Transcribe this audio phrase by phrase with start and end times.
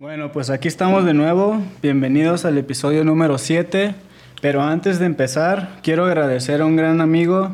[0.00, 1.62] Bueno, pues aquí estamos de nuevo.
[1.82, 3.94] Bienvenidos al episodio número 7.
[4.40, 7.50] Pero antes de empezar, quiero agradecer a un gran amigo,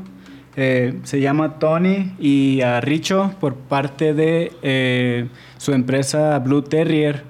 [0.54, 7.24] eh, se llama Tony, y a Richo por parte de eh, su empresa Blue Terrier,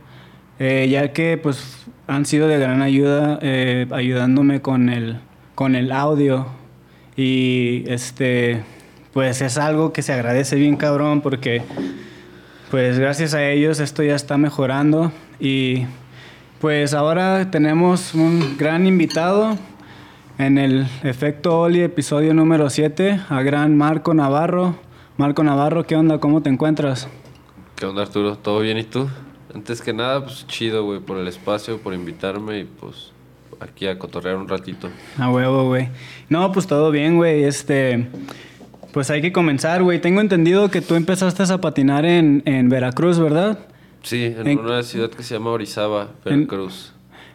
[0.58, 3.38] eh, ya que pues han sido de gran ayuda
[3.92, 5.16] ayudándome con el,
[5.54, 6.46] con el audio.
[7.16, 8.64] Y este,
[9.14, 11.62] pues es algo que se agradece bien cabrón porque
[12.70, 15.84] pues gracias a ellos esto ya está mejorando y
[16.60, 19.56] pues ahora tenemos un gran invitado
[20.38, 24.76] en el Efecto Oli, episodio número 7, a gran Marco Navarro.
[25.16, 26.18] Marco Navarro, ¿qué onda?
[26.18, 27.08] ¿Cómo te encuentras?
[27.76, 28.36] ¿Qué onda Arturo?
[28.36, 29.08] ¿Todo bien y tú?
[29.54, 33.12] Antes que nada, pues chido, güey, por el espacio, por invitarme y pues
[33.60, 34.88] aquí a cotorrear un ratito.
[35.18, 35.88] A huevo, güey.
[36.28, 37.44] No, pues todo bien, güey.
[37.44, 38.08] Este,
[38.96, 40.00] pues hay que comenzar, güey.
[40.00, 43.58] Tengo entendido que tú empezaste a patinar en, en Veracruz, ¿verdad?
[44.02, 46.94] Sí, en, una ciudad que se llama Orizaba, Veracruz.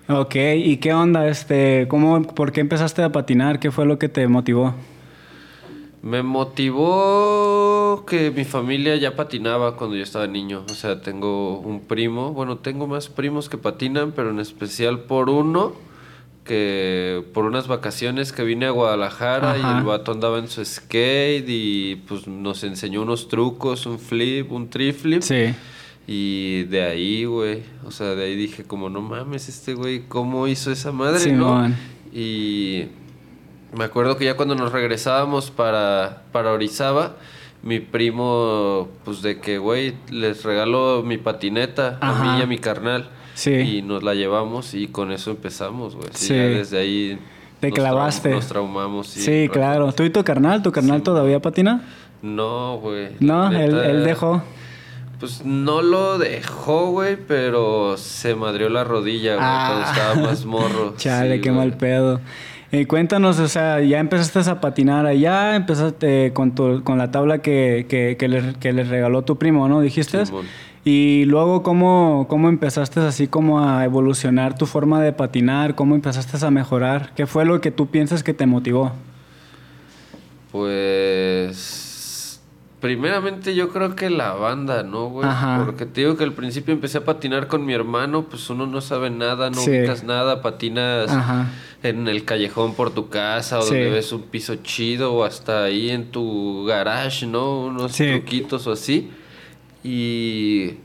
[0.09, 1.27] Ok, ¿y qué onda?
[1.27, 3.59] Este, ¿cómo, ¿Por qué empezaste a patinar?
[3.59, 4.73] ¿Qué fue lo que te motivó?
[6.02, 10.64] Me motivó que mi familia ya patinaba cuando yo estaba niño.
[10.67, 15.30] O sea, tengo un primo, bueno, tengo más primos que patinan, pero en especial por
[15.30, 15.73] uno
[16.52, 21.45] que por unas vacaciones que vine a Guadalajara y el vato andaba en su skate
[21.47, 25.21] y pues nos enseñó unos trucos, un flip, un triflip.
[25.21, 25.55] Sí.
[26.08, 30.49] Y de ahí, güey, o sea, de ahí dije como, no mames, este güey, ¿cómo
[30.49, 31.73] hizo esa madre, no?
[32.11, 32.88] Y
[33.73, 37.15] me acuerdo que ya cuando nos regresábamos para, para Orizaba,
[37.63, 42.58] mi primo, pues de que, güey, les regaló mi patineta a mí y a mi
[42.58, 43.09] carnal.
[43.42, 43.53] Sí.
[43.53, 46.09] Y nos la llevamos y con eso empezamos, güey.
[46.14, 46.36] Sí.
[46.36, 47.20] desde ahí.
[47.59, 48.30] Te clavaste.
[48.30, 49.08] nos traumamos.
[49.08, 49.92] Sí, claro.
[49.94, 50.61] ¿Tú y tu carnal?
[50.61, 51.81] ¿Tu carnal todavía patina?
[52.22, 53.09] No, güey.
[53.20, 54.44] No, él, él, dejó.
[55.20, 59.92] Pues no lo dejó, güey, pero se madrió la rodilla, güey, cuando ah.
[59.92, 60.94] estaba más morro.
[60.98, 62.22] Chale, qué mal pedo.
[62.72, 67.39] Y cuéntanos, o sea, ya empezaste a patinar allá, empezaste con, tu, con la tabla
[67.39, 69.82] que, que, que, le, que le regaló tu primo, ¿no?
[69.82, 70.23] Dijiste.
[70.83, 75.75] Y luego, ¿cómo, ¿cómo empezaste así como a evolucionar tu forma de patinar?
[75.75, 77.14] ¿Cómo empezaste a mejorar?
[77.15, 78.91] ¿Qué fue lo que tú piensas que te motivó?
[80.52, 81.89] Pues...
[82.80, 85.30] Primeramente yo creo que la banda, ¿no, güey?
[85.64, 88.81] Porque te digo que al principio empecé a patinar con mi hermano, pues uno no
[88.81, 91.11] sabe nada, no ubicas nada, patinas
[91.83, 95.91] en el callejón por tu casa o donde ves un piso chido o hasta ahí
[95.91, 97.65] en tu garage, ¿no?
[97.65, 99.11] Unos truquitos o así
[99.83, 100.77] y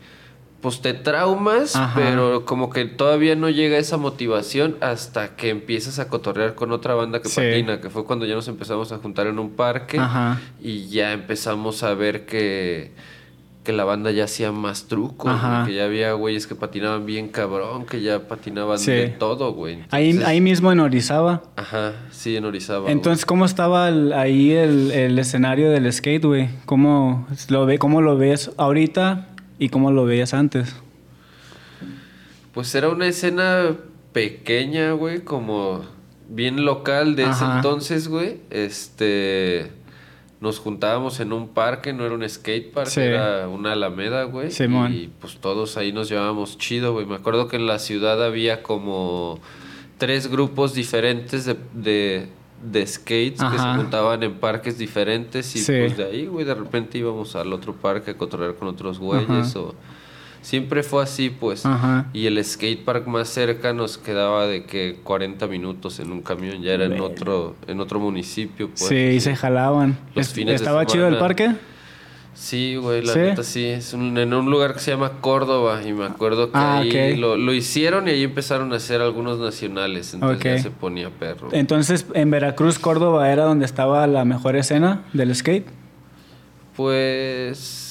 [0.60, 6.08] pues te traumas, pero como que todavía no llega esa motivación hasta que empiezas a
[6.08, 9.38] cotorrear con otra banda que patina, que fue cuando ya nos empezamos a juntar en
[9.38, 10.00] un parque
[10.60, 12.92] y ya empezamos a ver que,
[13.66, 15.32] que la banda ya hacía más trucos,
[15.66, 19.80] que ya había güeyes que patinaban bien cabrón, que ya patinaban de todo, güey.
[19.90, 21.42] ahí, ahí mismo en Orizaba.
[21.56, 22.88] Ajá, sí, en Orizaba.
[22.88, 26.48] Entonces, ¿cómo estaba ahí el, el, escenario del skate, güey?
[26.64, 29.26] ¿Cómo lo, ve, ¿Cómo lo ves ahorita
[29.58, 30.76] y cómo lo veías antes?
[32.54, 33.72] Pues era una escena
[34.12, 35.84] pequeña, güey, como
[36.28, 38.36] bien local de ese entonces, güey.
[38.50, 39.72] Este
[40.46, 44.48] nos juntábamos en un parque, no era un skate park, era una alameda, güey.
[44.92, 47.04] Y pues todos ahí nos llevábamos chido, güey.
[47.04, 49.40] Me acuerdo que en la ciudad había como
[49.98, 52.28] tres grupos diferentes de,
[52.62, 56.96] de, skates que se juntaban en parques diferentes y pues de ahí, güey, de repente
[56.98, 59.74] íbamos al otro parque a controlar con otros güeyes o
[60.46, 61.64] Siempre fue así, pues.
[62.12, 66.70] Y el skatepark más cerca nos quedaba de que 40 minutos en un camión, ya
[66.70, 68.86] era en otro, en otro municipio, pues.
[68.86, 69.98] Sí, y se jalaban.
[70.14, 71.56] ¿Estaba chido el parque?
[72.34, 73.64] Sí, güey, la neta sí.
[73.64, 77.36] Es en un lugar que se llama Córdoba y me acuerdo que ah, ahí lo,
[77.36, 80.14] lo, hicieron y ahí empezaron a hacer algunos nacionales.
[80.14, 81.48] Entonces ya se ponía perro.
[81.50, 85.66] Entonces, en Veracruz, Córdoba era donde estaba la mejor escena del skate.
[86.76, 87.85] Pues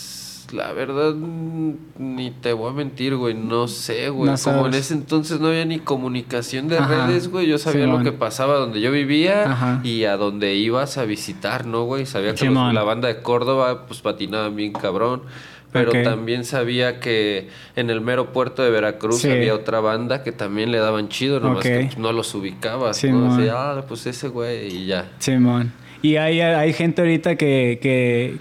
[0.56, 3.34] la verdad, ni te voy a mentir, güey.
[3.34, 4.34] No sé, güey.
[4.44, 7.48] Como en ese entonces no había ni comunicación de redes, güey.
[7.48, 11.84] Yo sabía lo que pasaba donde yo vivía y a donde ibas a visitar, ¿no,
[11.84, 12.06] güey?
[12.06, 15.24] Sabía que la banda de Córdoba, pues patinaban bien cabrón.
[15.72, 20.72] Pero también sabía que en el mero puerto de Veracruz había otra banda que también
[20.72, 23.04] le daban chido, nomás que pues, no los ubicabas.
[23.04, 23.38] ¿no?
[23.52, 25.12] ah, pues ese güey y ya.
[25.20, 25.74] Simón.
[26.06, 28.38] Y hay, hay gente ahorita que, que,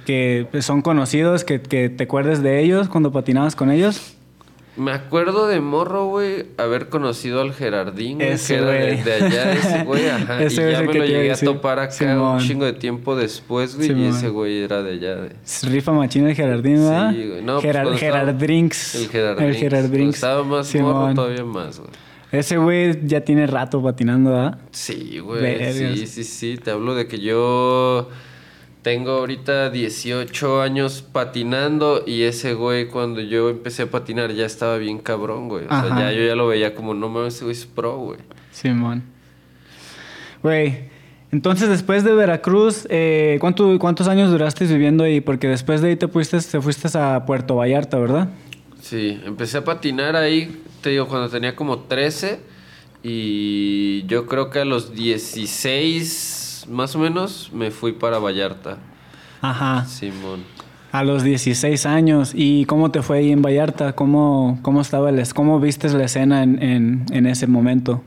[0.53, 4.17] que son conocidos, que, que, te acuerdes de ellos cuando patinabas con ellos.
[4.77, 9.53] Me acuerdo de morro, güey, haber conocido al Gerardín, Ese que era de, de allá,
[9.55, 10.43] ese güey, ajá.
[10.43, 12.35] Ese y ya me lo llegué a topar acá Simón.
[12.35, 15.17] un chingo de tiempo después, güey, y ese güey era de allá.
[15.17, 15.31] De...
[15.63, 17.13] Rifa machina el Gerardín, ¿verdad?
[17.13, 17.43] Sí, güey.
[17.43, 18.95] No, pues, Gerard Drinks.
[18.97, 19.47] El Gerardín.
[19.47, 20.15] El Gerard Cuando Drinks.
[20.17, 20.93] Estaba más Simón.
[20.93, 21.91] morro, todavía más, güey.
[22.39, 24.59] Ese güey ya tiene rato patinando, ¿verdad?
[24.71, 25.73] Sí, güey.
[25.73, 26.57] Sí, sí, sí.
[26.63, 28.09] Te hablo de que yo
[28.83, 34.77] tengo ahorita 18 años patinando y ese güey cuando yo empecé a patinar ya estaba
[34.77, 35.65] bien cabrón, güey.
[35.65, 36.01] O sea, Ajá.
[36.01, 38.19] ya yo ya lo veía como, no mames, ese güey es pro, güey.
[38.53, 39.03] Simón.
[40.43, 40.91] Güey,
[41.33, 45.21] entonces después de Veracruz, eh, ¿cuánto- ¿cuántos años duraste viviendo ahí?
[45.21, 48.29] Porque después de ahí te fuiste, te fuiste a Puerto Vallarta, ¿verdad?
[48.85, 52.39] Sí, empecé a patinar ahí, te digo, cuando tenía como 13
[53.03, 58.77] y yo creo que a los 16 más o menos me fui para Vallarta.
[59.41, 59.87] Ajá.
[59.87, 60.45] Simón.
[60.93, 62.33] A los 16 años.
[62.35, 63.95] ¿Y cómo te fue ahí en Vallarta?
[63.95, 68.03] ¿Cómo, cómo estaba el, cómo viste la escena en, en, en ese momento?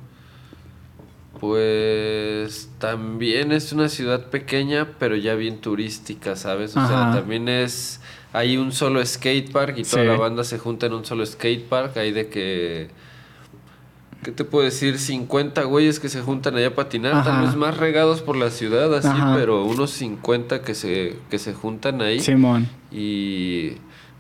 [1.40, 6.78] Pues también es una ciudad pequeña, pero ya bien turística, ¿sabes?
[6.78, 8.00] O sea, también es...
[8.34, 10.08] Hay un solo skate park y toda Sí.
[10.10, 11.98] la banda se junta en un solo skate park.
[11.98, 12.90] Hay de que...
[14.24, 14.98] ¿Qué te puedo decir?
[14.98, 17.14] 50 güeyes que se juntan allá a patinar.
[17.14, 17.24] Ajá.
[17.24, 19.36] Tal vez más regados por la ciudad, así, Ajá.
[19.36, 22.20] pero unos 50 que se, que se juntan ahí.
[22.20, 22.68] Simón.
[22.92, 23.74] Y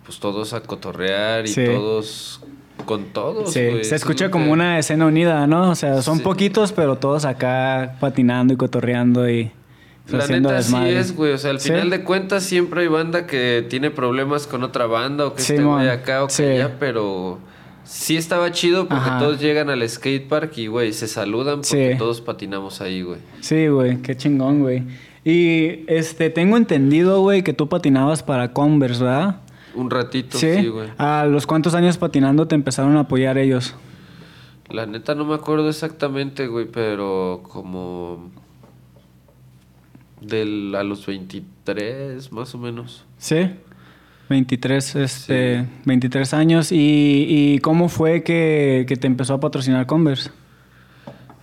[0.06, 1.66] pues todos a cotorrear y Sí.
[1.66, 2.42] todos
[2.86, 3.50] con todos.
[3.52, 5.72] Sí, se es escucha como que- una escena unida, ¿no?
[5.72, 6.24] O sea, son Sí.
[6.24, 9.52] poquitos, pero todos acá patinando y cotorreando y
[10.10, 11.00] La neta sí desmadre.
[11.00, 11.34] es, güey.
[11.34, 11.70] O sea, al Sí.
[11.70, 15.54] final de cuentas siempre hay banda que tiene problemas con otra banda o que Sí,
[15.54, 16.44] este güey acá o que Sí.
[16.44, 17.40] allá, pero
[17.84, 19.20] sí estaba chido porque Ajá.
[19.20, 21.98] todos llegan al skate park y, güey, se saludan porque Sí.
[21.98, 23.20] todos patinamos ahí, güey.
[23.42, 24.84] Sí, güey, qué chingón, güey.
[25.26, 29.42] Y este, tengo entendido, güey, que tú patinabas para Converse, ¿verdad?
[29.76, 30.56] Un ratito, Sí.
[30.56, 30.88] sí, güey.
[30.98, 33.76] ¿A los cuántos años patinando te empezaron a apoyar ellos?
[34.70, 38.32] La neta no me acuerdo exactamente, güey, pero como
[40.22, 43.06] del a los 23 más o menos.
[43.18, 43.50] Sí.
[44.30, 46.72] 23, este, 23 años.
[46.72, 50.32] ¿Y, y cómo fue que, que te empezó a patrocinar Converse?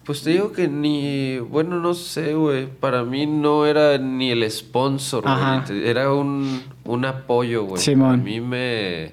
[0.05, 2.67] Pues te digo que ni, bueno, no sé, güey.
[2.67, 5.89] Para mí no era ni el sponsor, güey.
[5.89, 7.81] Era un, un apoyo, güey.
[7.81, 8.21] Simón.
[8.21, 9.13] A mí me,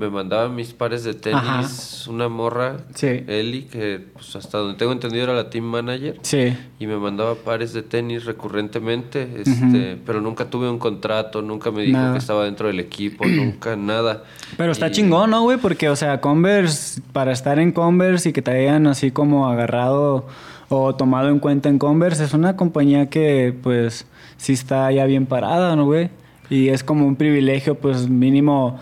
[0.00, 3.22] me mandaba mis pares de tenis una morra, Sí.
[3.26, 6.16] Eli, que pues hasta donde tengo entendido era la team manager.
[6.22, 6.56] Sí.
[6.78, 11.82] Y me mandaba pares de tenis recurrentemente, este, pero nunca tuve un contrato, nunca me
[11.82, 12.12] dijo Nada.
[12.12, 14.24] que estaba dentro del equipo, nunca nada.
[14.56, 15.58] Pero está Y- chingón, ¿no, güey?
[15.58, 20.26] Porque, o sea, Converse, para estar en Converse y que te hayan así como agarrado
[20.70, 24.06] o tomado en cuenta en Converse, es una compañía que, pues,
[24.38, 26.08] sí está ya bien parada, ¿no, güey?
[26.48, 28.78] Y es como un privilegio, pues, mínimo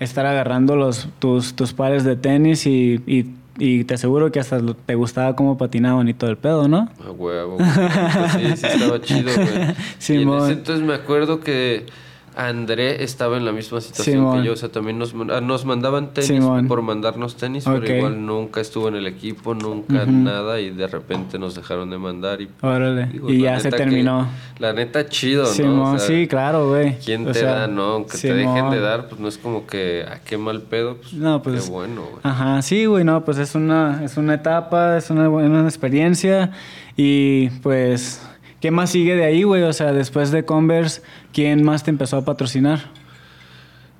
[0.00, 3.26] estar agarrando los, tus, tus pares de tenis y, y,
[3.58, 6.88] y te aseguro que hasta te gustaba cómo patinaban y todo el pedo, ¿no?
[7.06, 7.58] A huevo.
[7.58, 9.48] Pues sí, sí estaba chido, güey.
[9.48, 10.42] y en Simón.
[10.44, 11.86] ese entonces me acuerdo que
[12.36, 14.40] André estaba en la misma situación Simón.
[14.40, 14.52] que yo.
[14.52, 16.68] O sea, también nos, ah, nos mandaban tenis Simón.
[16.68, 20.60] por mandarnos tenis, pero igual nunca estuvo en el equipo, nunca nada.
[20.60, 22.40] Y de repente nos dejaron de mandar.
[22.40, 23.06] Y, Órale.
[23.06, 24.28] digo, y ya se que- terminó.
[24.58, 25.92] la neta, chido, ¿no?
[25.94, 26.98] O sea, sí, claro, güey.
[27.04, 27.82] ¿Quién O te sea, da, no?
[27.94, 30.96] Aunque te dejen de dar, pues no es como que, ah, qué mal pedo.
[30.96, 32.20] Pues, No, pues- Qué bueno, güey.
[32.22, 36.52] Ajá, sí, güey, no, pues es una, es una etapa, es una buena experiencia
[36.96, 38.22] y pues,
[38.60, 39.62] ¿qué más sigue de ahí, güey?
[39.62, 41.02] O sea, después de Converse,
[41.32, 42.80] ¿quién más te empezó a patrocinar?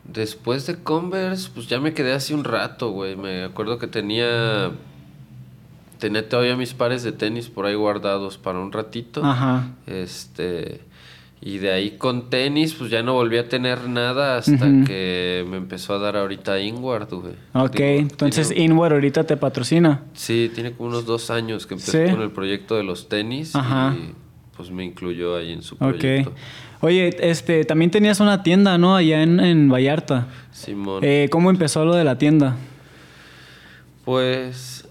[0.05, 3.17] Después de Converse, pues ya me quedé así un rato, güey.
[3.17, 4.71] Me acuerdo que tenía.
[5.99, 9.25] Tenía todavía mis pares de tenis por ahí guardados para un ratito.
[9.25, 10.81] Ajá, Este.
[11.43, 15.57] Y de ahí con tenis, pues ya no volví a tener nada hasta que me
[15.57, 17.33] empezó a dar ahorita Inward, güey.
[17.55, 20.03] ok, Digo, entonces tiene- Inward ahorita te patrocina.
[20.13, 22.13] Sí, tiene como unos dos años que empecé Sí.
[22.13, 23.57] con el proyecto de los tenis.
[23.57, 23.95] Ajá.
[23.99, 24.13] Y
[24.61, 26.35] pues me incluyó ahí en su proyecto.
[26.83, 28.95] Oye, este, también tenías una tienda, ¿no?
[28.95, 30.27] Allá en, en Vallarta.
[30.53, 31.03] Simón.
[31.03, 32.57] Eh, ¿Cómo empezó lo de la tienda?
[34.05, 34.87] Pues.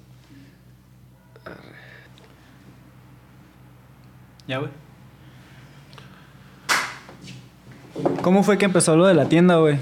[4.48, 4.72] Ya, güey.
[8.24, 9.78] ¿Cómo fue que empezó lo de la tienda, güey?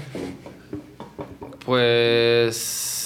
[1.64, 2.97] Pues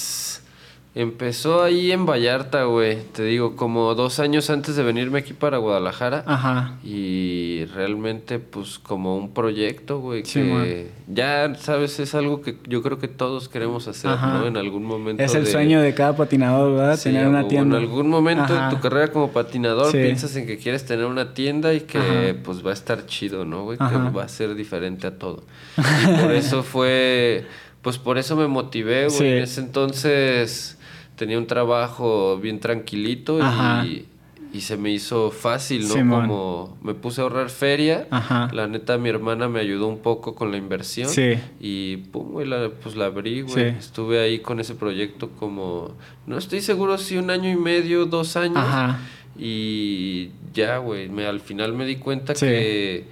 [0.95, 2.99] empezó ahí en Vallarta, güey.
[3.13, 6.23] Te digo, como dos años antes de venirme aquí para Guadalajara.
[6.27, 6.75] Ajá.
[6.85, 12.83] Y realmente, pues, como un proyecto, güey, Sí, que ya, sabes, es algo que yo
[12.83, 14.39] creo que todos queremos hacer, Ajá.
[14.39, 14.47] ¿no?
[14.47, 15.23] En algún momento.
[15.23, 16.97] Es el de- sueño de cada patinador, ¿verdad?
[16.97, 17.79] Sí, Tener una tienda.
[17.79, 18.65] En algún momento Ajá.
[18.69, 19.99] en tu carrera como patinador Sí.
[19.99, 22.39] piensas en que quieres tener una tienda y que Ajá.
[22.45, 23.79] pues va a estar chido, ¿no, güey?
[23.79, 25.43] Que va a ser diferente a todo.
[26.03, 27.47] Y por eso fue
[27.81, 29.33] pues por eso me motivé, güey.
[29.39, 30.79] En ese entonces
[31.23, 33.39] tenía un trabajo bien tranquilito
[33.87, 34.07] y,
[34.53, 35.95] y se me hizo fácil, ¿no?
[35.95, 36.27] Simón.
[36.27, 38.09] Como me puse a ahorrar feria.
[38.11, 38.51] Ajá.
[38.53, 41.09] La neta, mi hermana me ayudó un poco con la inversión.
[41.09, 41.35] Sí.
[41.61, 43.71] Y pum, güey, la, pues la abrí, güey.
[43.71, 43.77] Sí.
[43.79, 45.93] Estuve ahí con ese proyecto como,
[46.27, 48.57] no estoy seguro si un año y medio, dos años.
[48.59, 48.99] Ajá.
[49.39, 52.47] Y ya, güey, me, al final me di cuenta Sí.
[52.47, 53.05] que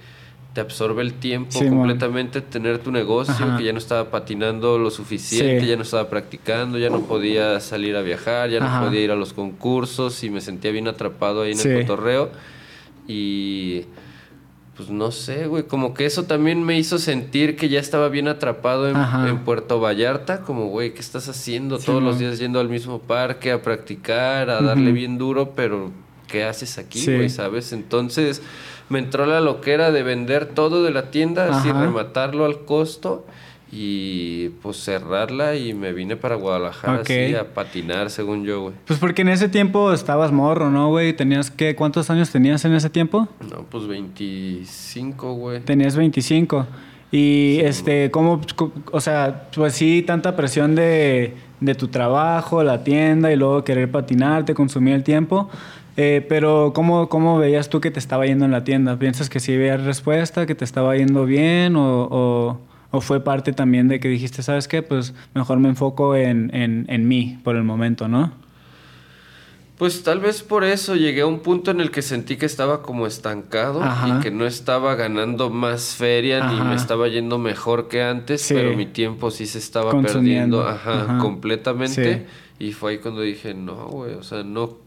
[0.53, 3.57] te absorbe el tiempo completamente tener tu negocio, Ajá.
[3.57, 5.67] que ya no estaba patinando lo suficiente, Sí.
[5.67, 8.79] ya no estaba practicando, ya no podía salir a viajar, ya Ajá.
[8.81, 11.69] no podía ir a los concursos y me sentía bien atrapado ahí en Sí.
[11.69, 12.31] el cotorreo.
[13.07, 13.83] Y
[14.75, 18.27] pues no sé, güey, como que eso también me hizo sentir que ya estaba bien
[18.27, 22.99] atrapado en, Puerto Vallarta, como, güey, ¿qué estás haciendo todos los días yendo al mismo
[22.99, 25.91] parque a practicar, a darle bien duro, pero
[26.27, 27.73] ¿qué haces aquí, güey, sabes?
[27.73, 28.41] Entonces
[28.91, 31.81] me entró la loquera de vender todo de la tienda, así Ajá.
[31.81, 33.25] rematarlo al costo
[33.71, 38.73] y pues cerrarla y me vine para Guadalajara así a patinar, según yo, güey.
[38.85, 41.13] Pues porque en ese tiempo estabas morro, ¿no, güey?
[41.13, 41.73] ¿Tenías qué?
[41.75, 43.29] ¿Cuántos años tenías en ese tiempo?
[43.49, 45.59] No, pues 25, güey.
[45.61, 46.65] Tenías 25.
[47.13, 52.83] Y este, ¿cómo, co- o sea, pues sí, tanta presión de, de tu trabajo, la
[52.83, 55.49] tienda y luego querer patinar, te consumía el tiempo.
[55.97, 58.97] Eh, pero ¿cómo, ¿cómo veías tú que te estaba yendo en la tienda?
[58.97, 62.59] ¿Piensas que sí había respuesta, que te estaba yendo bien o, o-
[62.93, 64.81] o fue parte también de que dijiste, ¿sabes qué?
[64.81, 68.33] Pues mejor me enfoco en, en, en mí por el momento, ¿no?
[69.77, 72.83] Pues tal vez por eso llegué a un punto en el que sentí que estaba
[72.83, 74.07] como estancado Ajá.
[74.09, 76.63] y que no estaba ganando más feria ni Ajá.
[76.65, 78.53] me estaba yendo mejor que antes, Sí.
[78.53, 80.63] pero mi tiempo sí se estaba Consumiendo.
[80.63, 82.27] perdiendo, ajá, completamente.
[82.59, 84.77] Y fue ahí cuando dije, no, güey, o sea, no,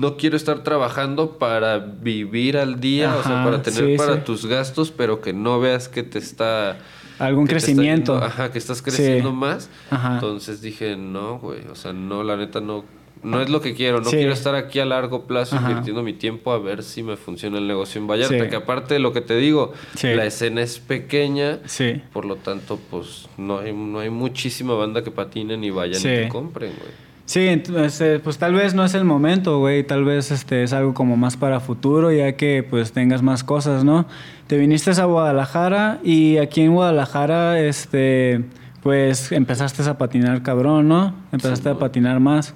[0.00, 4.20] no quiero estar trabajando para vivir al día, o sea, para tener sí, para sí.
[4.24, 6.78] tus gastos, pero que no veas que te está...
[7.18, 8.16] Algún está crecimiento.
[8.16, 8.84] ajá, que estás Sí.
[8.84, 9.68] creciendo más.
[9.90, 10.14] Ajá.
[10.14, 12.84] Entonces dije, no, güey, o sea, no, la neta no,
[13.22, 14.16] no es lo que quiero, no Sí.
[14.16, 15.68] quiero estar aquí a largo plazo Ajá.
[15.68, 18.48] invirtiendo mi tiempo a ver si me funciona el negocio en Vallarta, Sí.
[18.48, 22.00] que aparte de lo que te digo, la escena es pequeña, Sí.
[22.14, 26.08] por lo tanto, pues no hay, no hay muchísima banda que patinen y vayan Sí.
[26.08, 27.09] y te compren, güey.
[27.26, 29.84] Sí, entonces, eh, pues tal vez no es el momento, güey.
[29.84, 33.84] Tal vez este es algo como más para futuro, ya que pues tengas más cosas,
[33.84, 34.06] ¿no?
[34.48, 38.42] Te viniste a Guadalajara y aquí en Guadalajara, este,
[38.82, 41.14] pues empezaste a patinar cabrón, ¿no?
[41.30, 42.54] Empezaste a patinar más.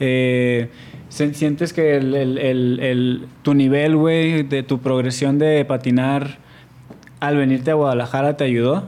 [0.00, 0.68] Eh,
[1.08, 6.36] ¿se- ¿Sientes que el, el- el- el- tu nivel, güey, de tu progresión de patinar
[7.20, 8.86] al venirte a Guadalajara te ayudó?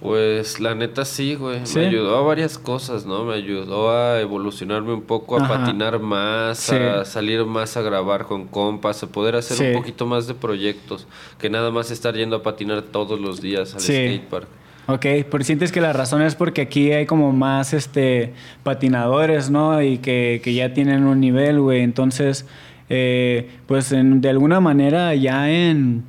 [0.00, 1.60] Pues la neta sí, güey.
[1.64, 1.78] ¿Sí?
[1.78, 3.24] Me ayudó a varias cosas, ¿no?
[3.24, 5.54] Me ayudó a evolucionarme un poco, a Ajá.
[5.58, 6.74] patinar más, Sí.
[6.76, 9.64] a salir más a grabar con compas, a poder hacer Sí.
[9.64, 11.06] un poquito más de proyectos,
[11.38, 13.92] que nada más estar yendo a patinar todos los días al Sí.
[13.94, 14.48] skatepark.
[14.88, 18.34] Ok, pero sientes que la razón es porque aquí hay como más este
[18.64, 19.80] patinadores, ¿no?
[19.82, 21.80] Y que, que ya tienen un nivel, güey.
[21.80, 22.46] Entonces,
[22.90, 26.04] eh, pues en- de alguna manera ya en,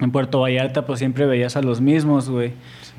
[0.00, 2.52] en Puerto Vallarta pues siempre veías a los mismos, güey.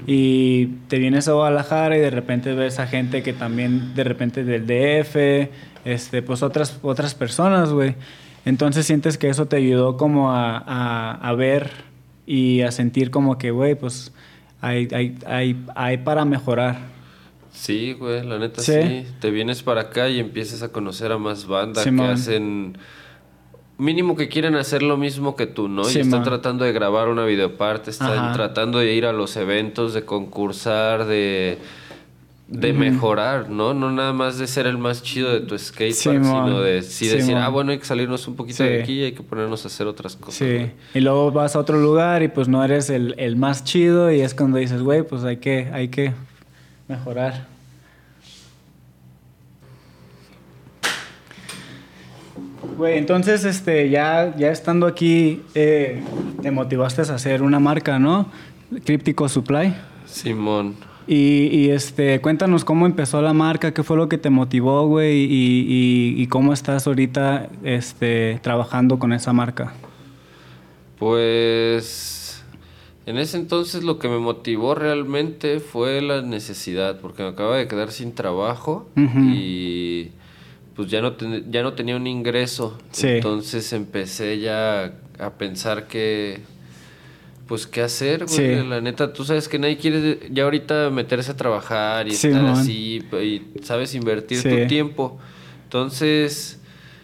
[0.08, 4.44] Y te vienes a Guadalajara y de repente ves a gente que también de repente
[4.44, 5.50] del DF,
[5.86, 7.96] este, pues otras, otras personas, güey.
[8.46, 11.72] Entonces sientes que eso te ayudó como a, a, a ver
[12.26, 14.14] y a sentir como que, güey, pues
[14.62, 16.78] hay, hay, hay, hay para mejorar.
[17.52, 18.74] Sí, güey, la neta Sí.
[18.74, 19.08] sí.
[19.20, 22.78] Te vienes para acá y empiezas a conocer a más bandas que hacen...
[23.78, 25.90] Mínimo que quieren hacer lo mismo que tú, ¿no?
[25.90, 28.34] y están tratando de grabar una videoparte, están Ajá.
[28.34, 31.58] tratando de ir a los eventos, de concursar, de...
[32.48, 33.74] De mejorar, ¿no?
[33.74, 35.94] No nada más de ser el más chido de tu Simón.
[35.96, 39.12] sino de sí decir, ah, bueno, hay que salirnos un poquito de aquí y hay
[39.14, 40.36] que ponernos a hacer otras cosas.
[40.36, 40.46] Sí.
[40.46, 40.72] güey".
[40.94, 44.22] Y luego vas a otro lugar y pues no eres el, el más chido y
[44.22, 46.14] es cuando dices, güey, pues hay que, hay que
[46.88, 47.48] mejorar.
[52.78, 56.02] Güey, entonces, este, ya, ya estando aquí, eh,
[56.42, 58.28] te motivaste a hacer una marca, ¿no?
[58.84, 59.74] Críptico Supply.
[60.06, 60.76] Simón.
[61.08, 65.20] Y, y, este, cuéntanos cómo empezó la marca, qué fue lo que te motivó, güey,
[65.24, 65.66] y,
[66.18, 69.74] y- y cómo estás ahorita, este, trabajando con esa marca.
[70.98, 72.44] Pues
[73.06, 77.68] en ese entonces lo que me motivó realmente fue la necesidad, porque me acaba de
[77.68, 80.10] quedar sin trabajo y
[80.76, 82.78] pues ya no, ten- ya no tenía un ingreso.
[82.92, 83.08] Sí.
[83.08, 86.40] Entonces empecé ya a pensar que,
[87.48, 88.36] pues qué hacer, güey.
[88.60, 88.68] Sí.
[88.68, 92.46] La neta, tú sabes que nadie quiere ya ahorita meterse a trabajar y estar Simón.
[92.52, 94.50] así y, sabes, invertir Sí.
[94.50, 95.18] tu tiempo.
[95.64, 96.60] Entonces...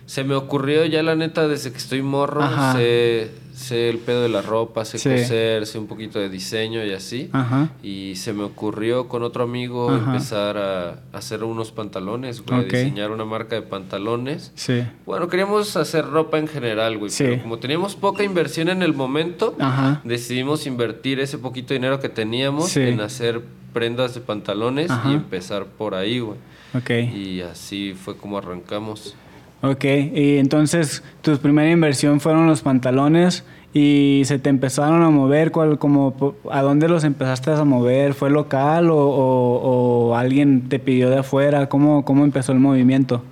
[0.07, 2.41] Se me ocurrió ya la neta desde que estoy morro,
[2.73, 5.09] se, sé el pedo de la ropa, sé Sí.
[5.09, 7.29] coser, sé un poquito de diseño y así.
[7.31, 7.69] Ajá.
[7.81, 10.11] Y se me ocurrió con otro amigo Ajá.
[10.13, 14.51] empezar a hacer unos pantalones, güey, diseñar una marca de pantalones.
[14.55, 14.83] Sí.
[15.05, 17.23] Bueno, queríamos hacer ropa en general, güey, Sí.
[17.23, 20.01] pero como teníamos poca inversión en el momento, Ajá.
[20.03, 22.81] decidimos invertir ese poquito dinero que teníamos Sí.
[22.81, 23.41] en hacer
[23.73, 26.37] prendas de pantalones y empezar por ahí, güey.
[26.73, 26.89] Ok.
[27.15, 29.15] Y así fue como arrancamos.
[29.61, 29.83] Ok.
[29.85, 35.51] Y entonces, tu primera inversión fueron los pantalones y se te empezaron a mover.
[35.51, 38.13] ¿cuál, como, ¿A dónde los empezaste a mover?
[38.13, 41.69] ¿Fue local o, o- o alguien te pidió de afuera?
[41.69, 43.23] ¿Cómo, ¿Cómo empezó el movimiento?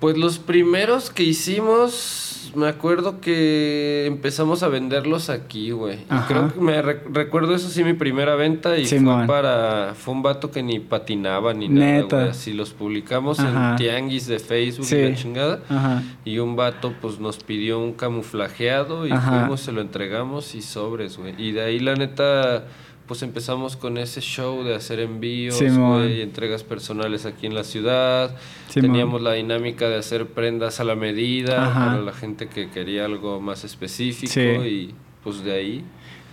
[0.00, 5.98] Pues los primeros que hicimos, me acuerdo que empezamos a venderlos aquí, güey.
[6.10, 6.26] Y.
[6.28, 10.22] Creo que me re- recuerdo eso sí mi primera venta y fue para fue un
[10.22, 12.16] vato que ni patinaba ni nada, Neta.
[12.16, 12.28] güey.
[12.30, 13.70] Así los publicamos Ajá.
[13.72, 14.96] en tianguis de Facebook Sí.
[14.96, 15.60] y la chingada.
[15.68, 16.02] Ajá.
[16.24, 19.40] Y un vato pues nos pidió un camuflajeado y Ajá.
[19.40, 21.34] fuimos, se lo entregamos y sobres, güey.
[21.38, 22.64] Y de ahí la neta
[23.10, 28.36] pues empezamos con ese show de hacer envíos, güey, entregas personales aquí en la ciudad.
[28.72, 31.86] Teníamos la dinámica de hacer prendas a la medida Ajá.
[31.86, 34.40] para la gente que quería algo más específico Sí.
[34.42, 35.84] y pues de ahí,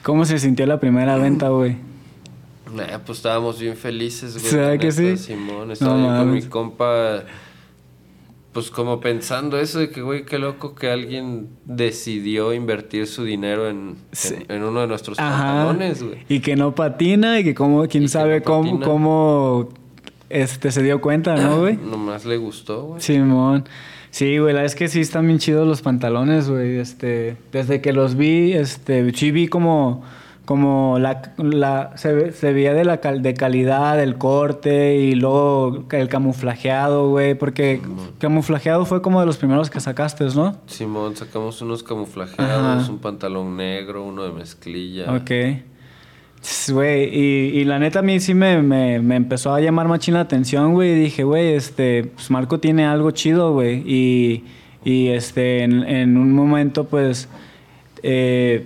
[0.04, 1.78] ¿Cómo se sintió la primera venta, güey?
[2.72, 4.46] nah, pues estábamos bien felices, güey.
[4.46, 5.18] ¿Será la que sí?
[5.18, 7.24] Simón, estaba No yo con mi compa,
[8.58, 13.70] pues como pensando eso de que, güey, qué loco que alguien decidió invertir su dinero
[13.70, 14.34] en, Sí.
[14.50, 15.68] en, en uno de nuestros Ajá.
[15.68, 16.26] pantalones, güey.
[16.28, 19.70] Y que no patina y que como, quién Y sabe no cómo, cómo
[20.32, 21.78] este, se dio cuenta, ¿no, güey?
[21.92, 23.00] Nomás le gustó, güey.
[23.02, 23.66] Simón.
[24.10, 26.80] Sí, güey, la es que sí están bien chidos los pantalones, güey.
[26.80, 30.04] Este, desde que los vi, este, sí vi como,
[30.48, 35.14] como la, la se, ve- se veía de la cal- de calidad el corte y
[35.14, 37.82] luego el camuflajeado, güey, porque
[38.18, 40.56] camuflajeado fue como de los primeros que sacaste, ¿no?
[40.68, 42.92] Simón, sacamos unos camuflajeados, Ajá.
[42.92, 45.14] un pantalón negro, uno de mezclilla.
[45.14, 45.32] Ok.
[46.72, 50.14] Güey, y, y la neta a mí sí me, me, me empezó a llamar machín
[50.14, 50.92] la atención, güey.
[50.92, 53.84] Y dije, güey, este, pues Marco tiene algo chido, güey.
[53.86, 54.46] Y,
[54.86, 57.28] y este, en, en un momento, pues,
[58.02, 58.66] eh,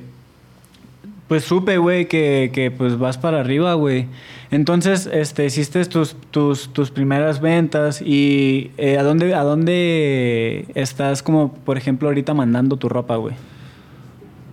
[1.32, 4.08] pues supe, güey, que, que pues vas para arriba, güey.
[4.50, 11.24] Entonces, este, hiciste tus, tus, tus primeras ventas y eh, ¿a, dónde, ¿a dónde estás
[11.24, 13.34] como, por ejemplo, ahorita mandando tu ropa, güey?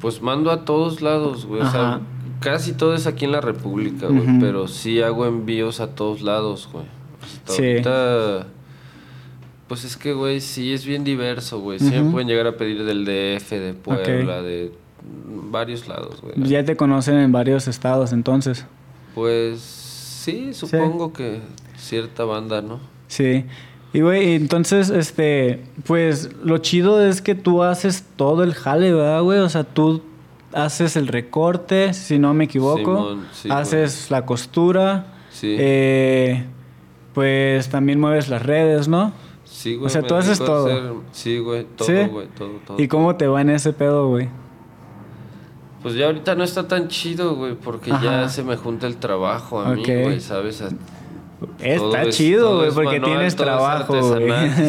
[0.00, 1.62] Pues mando a todos lados, güey.
[1.62, 1.98] O sea,
[2.38, 4.38] casi todo es aquí en la República, güey.
[4.38, 6.84] Pero sí hago envíos a todos lados, güey.
[7.46, 7.70] Sí.
[7.70, 8.46] ahorita.
[9.66, 11.80] Pues es que, güey, sí es bien diverso, güey.
[11.80, 14.70] Sí me pueden llegar a pedir del DF, de Puebla, de
[15.50, 16.34] varios lados, güey.
[16.48, 18.66] Ya te conocen en varios estados, entonces.
[19.14, 21.40] Pues sí, supongo que
[21.76, 22.80] cierta banda, ¿no?
[23.08, 23.44] Sí.
[23.92, 29.22] Y güey, entonces, este, pues lo chido es que tú haces todo el jale, ¿verdad,
[29.22, 29.38] güey?
[29.38, 30.02] O sea, tú
[30.52, 32.78] haces el recorte, si no me equivoco.
[32.78, 35.14] Simón, sí, haces la costura.
[35.30, 35.56] Sí.
[35.58, 36.44] eh,
[37.14, 39.12] pues también mueves las redes, ¿no?
[39.44, 39.86] Sí, güey.
[39.86, 40.66] o sea, tú haces todo.
[40.66, 41.94] hacer- Sí, güey, todo, ¿Sí?
[42.10, 42.80] güey, todo, todo.
[42.80, 44.28] ¿Y cómo te va en ese pedo, güey?
[45.82, 48.02] Pues ya ahorita no está tan chido, güey, porque Ajá.
[48.04, 50.62] ya se me junta el trabajo a mí, güey, ¿sabes?
[51.60, 53.94] Está es- chido, güey, es porque manual, tienes trabajo,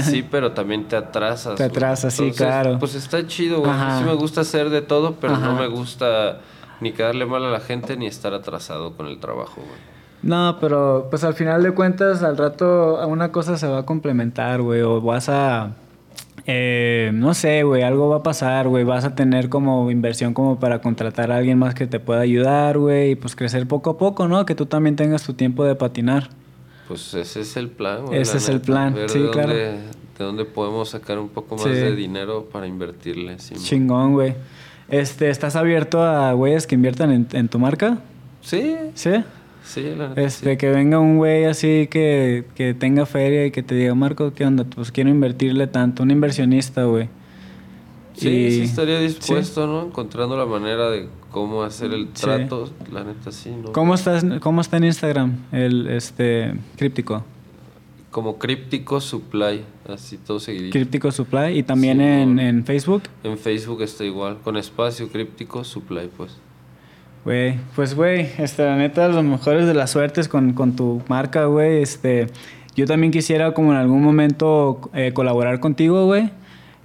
[0.04, 1.56] Sí, pero también te atrasas.
[1.56, 2.78] Te atrasas, sí, claro.
[2.80, 3.72] Pues está chido, güey.
[3.98, 5.46] Sí me gusta hacer de todo, pero Ajá.
[5.48, 6.42] no me gusta
[6.80, 9.90] ni quedarle mal a la gente ni estar atrasado con el trabajo, güey.
[10.22, 13.86] No, pero pues al final de cuentas, al rato a una cosa se va a
[13.86, 15.72] complementar, güey, o vas a...
[16.46, 20.60] eh, no sé, güey, algo va a pasar, güey, vas a tener como inversión como
[20.60, 23.98] para contratar a alguien más que te pueda ayudar, güey, y pues crecer poco a
[23.98, 24.46] poco, ¿no?
[24.46, 26.30] Que tú también tengas tu tiempo de patinar.
[26.88, 28.20] Pues ese es el plan, güey.
[28.22, 29.50] Ese es el plan, ver sí, de claro.
[29.50, 29.64] Dónde,
[30.18, 31.70] de dónde podemos sacar un poco más Sí.
[31.72, 33.38] de dinero para invertirle.
[33.38, 34.34] Chingón, güey.
[34.90, 38.00] Este, ¿estás abierto a güeyes que inviertan en, en tu marca?
[38.42, 39.12] sí, ¿Sí?
[39.64, 40.58] Sí, la Este, sí.
[40.58, 44.46] que venga un güey así que, que tenga feria y que te diga, Marco, ¿qué
[44.46, 44.64] onda?
[44.64, 46.04] Pues quiero invertirle tanto.
[46.04, 47.10] Un inversionista, güey.
[48.16, 49.86] Sí, Y- sí estaría dispuesto, ¿no?
[49.86, 52.24] Encontrando la manera de cómo hacer el Sí.
[52.24, 53.72] trato, la neta sí, ¿no?
[53.72, 57.24] ¿Cómo, estás, ¿Cómo está en Instagram el este críptico?
[58.12, 60.72] Como Críptico Supply, así todo seguidito.
[60.74, 63.04] Críptico Supply y también en, en Facebook.
[63.24, 66.36] En Facebook está igual, con espacio Críptico Supply, pues.
[67.26, 71.46] Güey, pues güey, este, la neta, los mejores de las suertes con, con tu marca,
[71.46, 71.82] güey.
[71.82, 72.28] Este,
[72.76, 76.30] yo también quisiera como en algún momento eh, colaborar contigo, güey.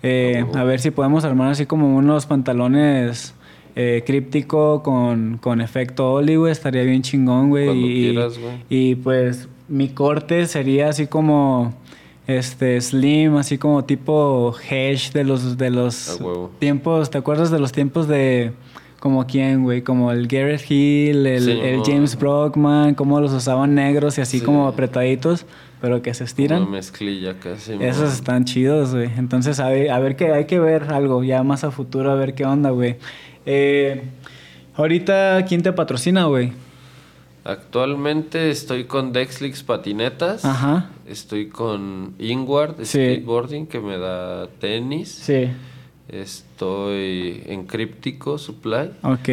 [0.02, 0.58] Eh, Oh.
[0.58, 3.34] A ver si podemos armar así como unos pantalones
[3.76, 6.52] eh, críptico con, con efecto Oli, güey.
[6.52, 7.70] Estaría bien chingón, güey.
[7.70, 8.56] Y, quieras, güey.
[8.68, 11.74] y pues mi corte sería así como
[12.26, 16.20] este Slim, así como tipo Hedge de los de los
[16.58, 18.52] tiempos, ¿te acuerdas de los tiempos de
[19.04, 19.82] como quién, güey?
[19.82, 21.84] Como el Garrett Hill, el, Sí, el mo.
[21.84, 24.44] James Brockman, cómo los usaban negros y así Sí.
[24.46, 25.44] como apretaditos,
[25.82, 26.70] pero que se Una estiran.
[26.70, 27.74] mezclilla casi.
[27.80, 29.10] Esos están chidos, güey.
[29.18, 32.14] Entonces, a ver, a ver que hay que ver algo ya más a futuro, a
[32.14, 32.96] ver qué onda, güey.
[33.44, 34.04] Eh,
[34.74, 36.52] ahorita, ¿quién te patrocina, güey?
[37.44, 40.46] Actualmente estoy con Dexlix Patinetas.
[40.46, 40.88] Ajá.
[41.06, 42.98] Estoy con Inward Sí.
[43.16, 45.10] Skateboarding que me da tenis.
[45.10, 45.48] Sí.
[46.08, 48.90] Estoy en Críptico Supply.
[49.02, 49.28] Ok.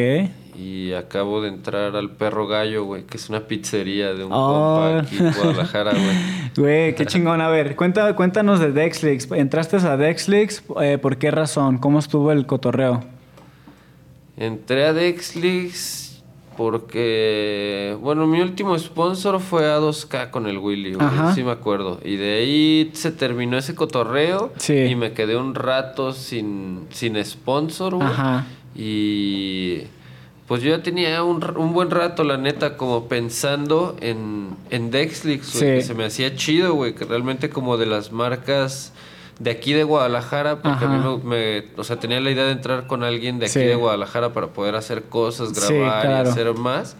[0.58, 4.76] Y acabo de entrar al Perro Gallo, güey, que es una pizzería de un Oh.
[4.94, 6.42] compa aquí en Guadalajara, güey.
[6.58, 7.40] Güey, qué chingón.
[7.40, 9.32] A ver, cuenta, cuéntanos de Dexlix.
[9.32, 10.62] ¿Entraste a Dexlix?
[10.82, 11.78] Eh, ¿Por qué razón?
[11.78, 13.02] ¿Cómo estuvo el cotorreo?
[14.36, 16.11] Entré a Dexlix
[16.62, 22.00] porque, bueno, mi último sponsor fue A2K con el Willy, güey, sí me acuerdo.
[22.04, 24.74] Y de ahí se terminó ese cotorreo Sí.
[24.76, 28.08] y me quedé un rato sin, sin sponsor, güey.
[28.08, 28.46] Ajá.
[28.76, 29.84] Y
[30.48, 35.54] pues yo ya tenía un, un buen rato, la neta, como pensando en, en Dexlix,
[35.54, 35.78] güey, Sí.
[35.78, 38.94] que se me hacía chido, güey, que realmente como de las marcas
[39.42, 41.30] de aquí de Guadalajara, porque a mí me,
[41.62, 43.60] me- o sea, tenía la idea de entrar con alguien de aquí Sí.
[43.60, 46.30] de Guadalajara para poder hacer cosas, Sí, grabar claro.
[46.30, 46.96] y hacer más.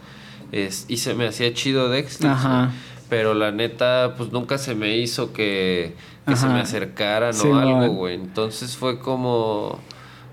[0.50, 1.90] Es, y se me hacía chido
[2.24, 2.64] Ajá.
[2.66, 2.92] güey.
[3.08, 5.94] pero la neta, pues nunca se me hizo que,
[6.26, 8.14] que se me acercaran Sí, o algo, güey.
[8.14, 9.78] Entonces fue como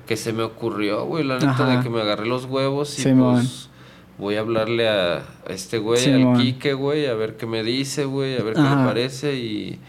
[0.08, 1.78] que se me ocurrió, güey, la neta, Ajá.
[1.78, 3.70] de que me agarré los huevos y pues
[4.18, 8.06] voy a hablarle a, a este güey, al Quique, güey, a ver qué me dice,
[8.06, 9.80] güey, a ver qué le parece y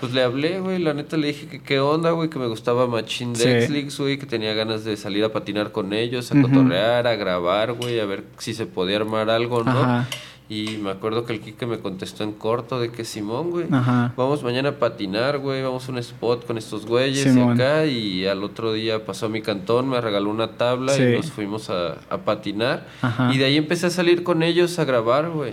[0.00, 2.86] pues le hablé, güey, la neta le dije que qué onda, güey, que me gustaba
[2.86, 3.48] Machine Sí.
[3.48, 7.72] Dexlix, güey, que tenía ganas de salir a patinar con ellos, a cotorrear, a grabar,
[7.72, 9.70] güey, a ver si se podía armar algo, ¿no?
[9.70, 10.08] Ajá.
[10.50, 13.66] Y me acuerdo que el Quique me contestó en corto de que Simón, güey.
[13.70, 14.14] Ajá.
[14.16, 15.62] Vamos mañana a patinar, güey.
[15.62, 17.50] Vamos a un spot con estos güeyes Simón.
[17.58, 17.84] y acá.
[17.84, 21.02] Y al otro día pasó a mi cantón, me regaló una tabla Sí.
[21.02, 22.86] y nos fuimos a, a patinar.
[23.02, 23.30] Ajá.
[23.34, 25.52] Y de ahí empecé a salir con ellos a grabar, güey.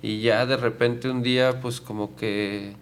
[0.00, 2.74] Y ya de repente un día, pues como que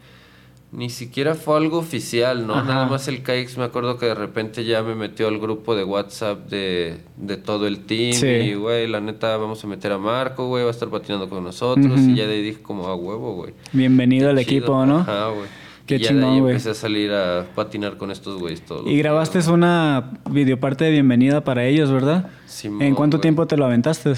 [0.77, 2.55] ni siquiera fue algo oficial, ¿no?
[2.55, 2.65] Ajá.
[2.65, 5.85] Nada más el KX me acuerdo que de repente ya me metió al grupo de
[5.85, 8.13] WhatsApp de, de todo el team.
[8.15, 8.27] Sí.
[8.27, 11.45] Y, güey, la neta, vamos a meter a Marco, güey, va a estar patinando con
[11.45, 12.01] nosotros.
[12.01, 13.55] Y ya de ahí dije como a huevo, güey.
[13.73, 14.51] Bienvenido al chido.
[14.51, 14.99] equipo, ¿no?
[14.99, 15.47] Ajá, güey.
[15.87, 16.53] Qué y ya de chingón, ahí güey.
[16.53, 18.83] empecé a salir a patinar con estos güeyes todos.
[18.85, 22.31] los Y grabaste días, una videoparte de bienvenida para ellos, ¿verdad?
[22.47, 24.15] Simón, ¿En cuánto tiempo te lo aventaste?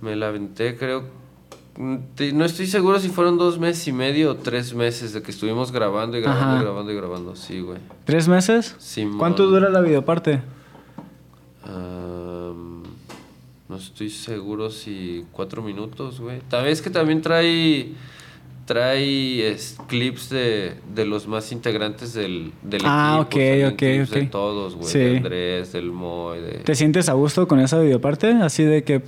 [0.00, 1.04] Me la aventé, creo.
[1.78, 1.96] Mm,
[2.34, 5.72] No estoy seguro si fueron dos meses y medio o tres meses de que estuvimos
[5.72, 6.60] grabando y grabando Ajá.
[6.60, 7.36] y grabando y grabando.
[7.36, 7.78] Sí, güey.
[8.04, 8.74] ¿Tres meses?
[8.78, 9.18] Simón.
[9.18, 10.40] ¿Cuánto dura la videoparte?
[13.68, 16.40] No estoy seguro si cuatro minutos, güey.
[16.48, 17.92] También es que también trae
[18.64, 23.38] trae es, clips de, de los más integrantes del, del Ah, equipo.
[23.38, 24.30] ok, salen ok, clips De ok.
[24.30, 24.86] todos, güey.
[24.88, 24.98] Sí.
[24.98, 26.50] De Andrés, del Moy, de...
[26.64, 28.30] ¿Te sientes a gusto con esa videoparte?
[28.32, 29.02] Así de que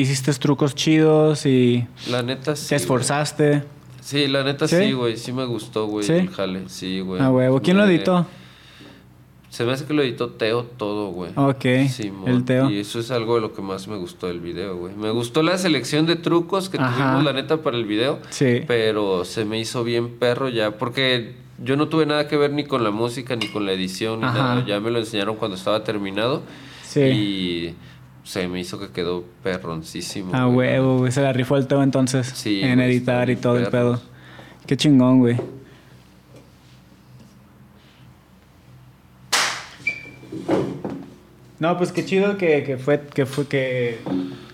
[0.00, 2.68] hiciste trucos chidos y La neta sí.
[2.68, 2.82] te güey.
[2.82, 3.62] esforzaste.
[4.00, 4.76] Sí, la neta ¿Sí?
[4.76, 5.16] sí, güey.
[5.16, 6.12] Sí me gustó, güey, ¿Sí?
[6.12, 6.68] el jale.
[6.68, 7.20] Sí, güey.
[7.20, 7.60] Ah, huevo.
[7.60, 8.26] ¿Quién lo editó?
[9.50, 11.30] Se me hace que lo editó Teo todo, güey.
[11.34, 12.28] Ok, Simón.
[12.28, 12.70] el Teo.
[12.70, 14.94] Y eso es algo de lo que más me gustó del video, güey.
[14.94, 16.92] Me gustó la selección de trucos que Ajá.
[16.94, 18.18] tuvimos, la neta, para el video.
[18.28, 18.60] Sí.
[18.66, 22.64] Pero se me hizo bien perro ya, porque yo no tuve nada que ver ni
[22.64, 24.38] con la música, ni con la edición, ni Ajá.
[24.38, 24.64] nada.
[24.66, 26.42] Ya me lo enseñaron cuando estaba terminado.
[26.86, 27.00] Sí.
[27.00, 27.74] Y
[28.26, 30.34] se me hizo que quedó perroncísimo.
[30.34, 30.68] A güey.
[30.68, 31.12] huevo, güey.
[31.12, 32.26] Se la rifó el Teo entonces.
[32.26, 34.00] Sí, En editar y todo el pedo.
[34.66, 35.36] Qué chingón, güey.
[41.60, 44.00] No, pues qué chido que, que fue, que fue, que,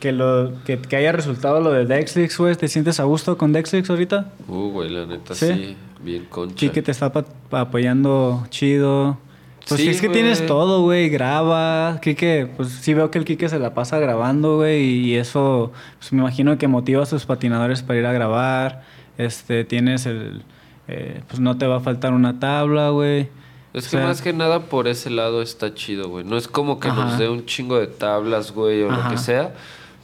[0.01, 2.55] que lo, que, que haya resultado lo de Dexlix, güey.
[2.55, 4.33] ¿Te sientes a gusto con Dexlix ahorita?
[4.49, 5.47] Uh, güey, la neta ¿Sí?
[5.47, 6.57] sí, bien concha.
[6.57, 7.11] Kike te está
[7.51, 9.19] apoyando chido.
[9.68, 11.98] Pues Sí, es que tienes todo, güey, graba.
[12.03, 16.12] Kike, pues sí veo que el Kike se la pasa grabando, güey, y eso, pues
[16.12, 18.83] me imagino que motiva a sus patinadores para ir a grabar.
[19.18, 20.42] Este, tienes el,
[20.88, 23.29] eh, pues no te va a faltar una tabla, güey.
[23.72, 26.25] Es O que más que nada por ese lado está chido, güey.
[26.25, 27.05] No es como que Ajá.
[27.05, 29.05] nos dé un chingo de tablas, güey, o Ajá.
[29.09, 29.55] lo que sea,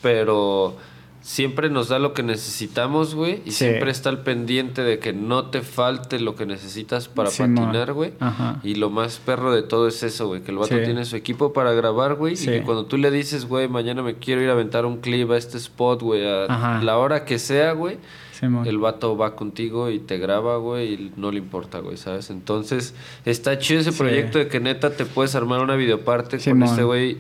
[0.00, 0.76] pero
[1.28, 3.66] siempre nos da lo que necesitamos, güey, y Sí.
[3.66, 8.12] siempre está al pendiente de que no te falte lo que necesitas para patinar, güey.
[8.62, 10.84] Y lo más perro de todo es eso, güey, que el vato Sí.
[10.86, 14.14] tiene su equipo para grabar, güey, y que cuando tú le dices, güey, mañana me
[14.14, 16.82] quiero ir a aventar un clip a este spot, güey, a Ajá.
[16.82, 17.98] la hora que sea, güey,
[18.64, 22.30] el vato va contigo y te graba, güey, y no le importa, güey, ¿sabes?
[22.30, 22.94] Entonces,
[23.26, 27.18] está chido ese proyecto de que neta te puedes armar una videoparte con este güey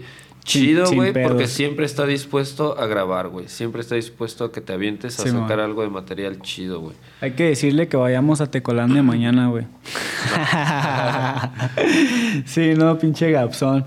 [0.48, 3.48] chido, güey, porque siempre está dispuesto a grabar, güey.
[3.48, 5.66] Siempre está dispuesto a que te avientes a Sí, sacar man.
[5.66, 6.94] algo de material chido, güey.
[7.20, 9.66] Hay que decirle que vayamos a Tecolandia mañana, güey.
[12.46, 13.84] sí, no, pinche gapsón.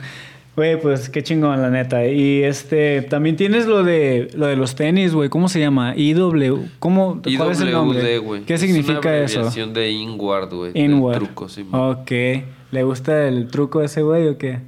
[0.56, 2.06] Güey, pues qué chingón, la neta.
[2.06, 5.30] Y este, también tienes lo de lo de los tenis, güey.
[5.30, 5.94] ¿Cómo se llama?
[5.96, 6.66] IW.
[6.80, 7.22] ¿Cómo?
[7.38, 8.22] ¿Cuál es el nombre?
[8.46, 9.50] ¿Qué Es significa una eso?
[9.50, 10.74] de Inward, güey.
[10.74, 11.18] del Inward.
[11.20, 11.82] truco, sí, man.
[11.92, 12.12] Ok.
[12.72, 14.60] ¿Le gusta el truco ese güey o qué?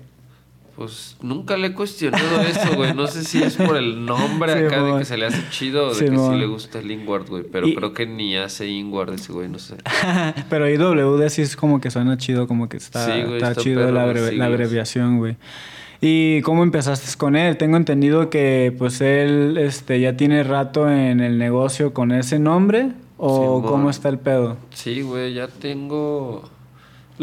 [0.76, 2.96] Pues nunca le he cuestionado eso, güey.
[2.96, 5.90] No sé si es por el nombre Sí, acá de que se le hace chido
[5.90, 7.44] o de que sí le gusta el Inward, güey.
[7.44, 9.76] Pero Y- creo que ni hace Inward ese güey, no sé.
[10.50, 13.62] Pero IWD sí es como que suena chido, como que está, Sí, güey, está está
[13.62, 13.92] chido perro
[14.32, 15.38] la, abreviación, güey.
[16.02, 17.56] ¿Y cómo empezaste con él?
[17.58, 22.90] Tengo entendido que pues él este, ya tiene rato en el negocio con ese nombre.
[23.18, 24.58] ¿O cómo está el pedo?
[24.72, 26.50] Sí, güey, ya tengo.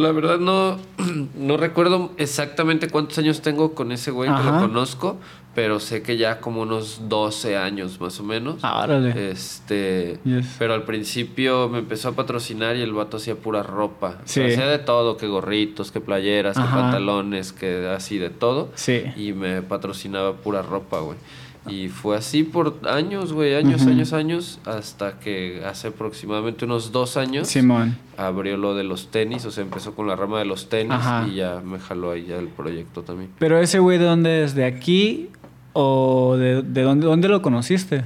[0.01, 0.79] La verdad no,
[1.39, 5.19] no recuerdo exactamente cuántos años tengo con ese güey que lo conozco,
[5.55, 8.57] pero sé que ya como unos 12 años más o menos.
[8.63, 9.31] Ah, órale.
[9.31, 10.57] Este, Yes.
[10.59, 14.19] pero al principio me empezó a patrocinar y el vato hacía pura ropa.
[14.25, 14.53] O sea, Sí.
[14.53, 18.71] hacía de todo, que gorritos, que playeras, que pantalones, que así de todo.
[18.75, 19.03] Sí.
[19.17, 21.19] Y me patrocinaba pura ropa, güey.
[21.69, 27.17] Y fue así por años, güey, años, años, años, hasta que hace aproximadamente unos dos
[27.19, 27.97] años Simón.
[28.17, 31.29] abrió lo de los tenis, o sea, empezó con la rama de los tenis Ajá.
[31.31, 33.31] y ya me jaló ahí ya el proyecto también.
[33.39, 34.55] Pero ese güey, ¿de dónde es?
[34.55, 35.29] ¿De aquí?
[35.75, 38.05] ¿O de, de dónde, dónde lo conociste?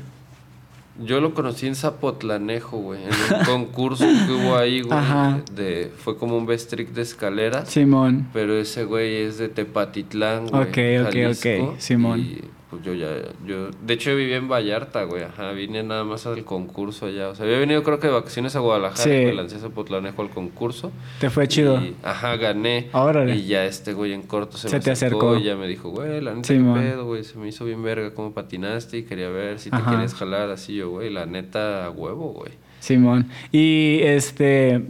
[1.02, 5.40] Yo lo conocí en Zapotlanejo, güey, en un concurso que hubo ahí, güey, Ajá.
[5.52, 7.68] de fue como un best trick de escaleras.
[7.68, 8.28] Simón.
[8.32, 10.62] Pero ese güey es de Tepatitlán, güey.
[10.62, 10.68] Ok,
[11.08, 12.20] ok, Jalisco, ok, Simón.
[12.20, 12.40] Y
[12.74, 13.08] pues yo ya,
[13.46, 17.28] yo, de hecho yo vivía en Vallarta, güey, ajá, vine nada más al concurso allá.
[17.30, 19.10] O sea, había venido creo que de vacaciones a Guadalajara Sí.
[19.10, 20.92] y me lancé a Zapotlanejo al concurso.
[21.20, 21.80] Te fue chido.
[21.80, 22.88] Y, ajá, gané.
[22.92, 23.34] Órale.
[23.37, 25.37] Y ya este güey en corto se, Se me te acercó.
[25.37, 26.80] y ya me dijo, güey, la neta, Simón.
[26.82, 29.76] qué pedo, güey, se me hizo bien verga cómo patinaste y quería ver si te
[29.76, 29.90] Ajá.
[29.90, 32.52] quieres jalar así yo, güey, la neta, a huevo, güey.
[32.80, 33.28] Simón.
[33.50, 34.82] Y este,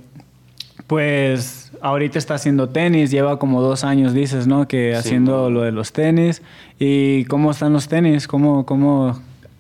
[0.87, 4.69] pues ahorita está haciendo tenis, lleva como dos años, dices, ¿no?
[4.69, 6.43] Que haciendo lo de los tenis.
[6.79, 8.27] ¿Y cómo están los tenis?
[8.29, 9.19] ¿Cómo, cómo,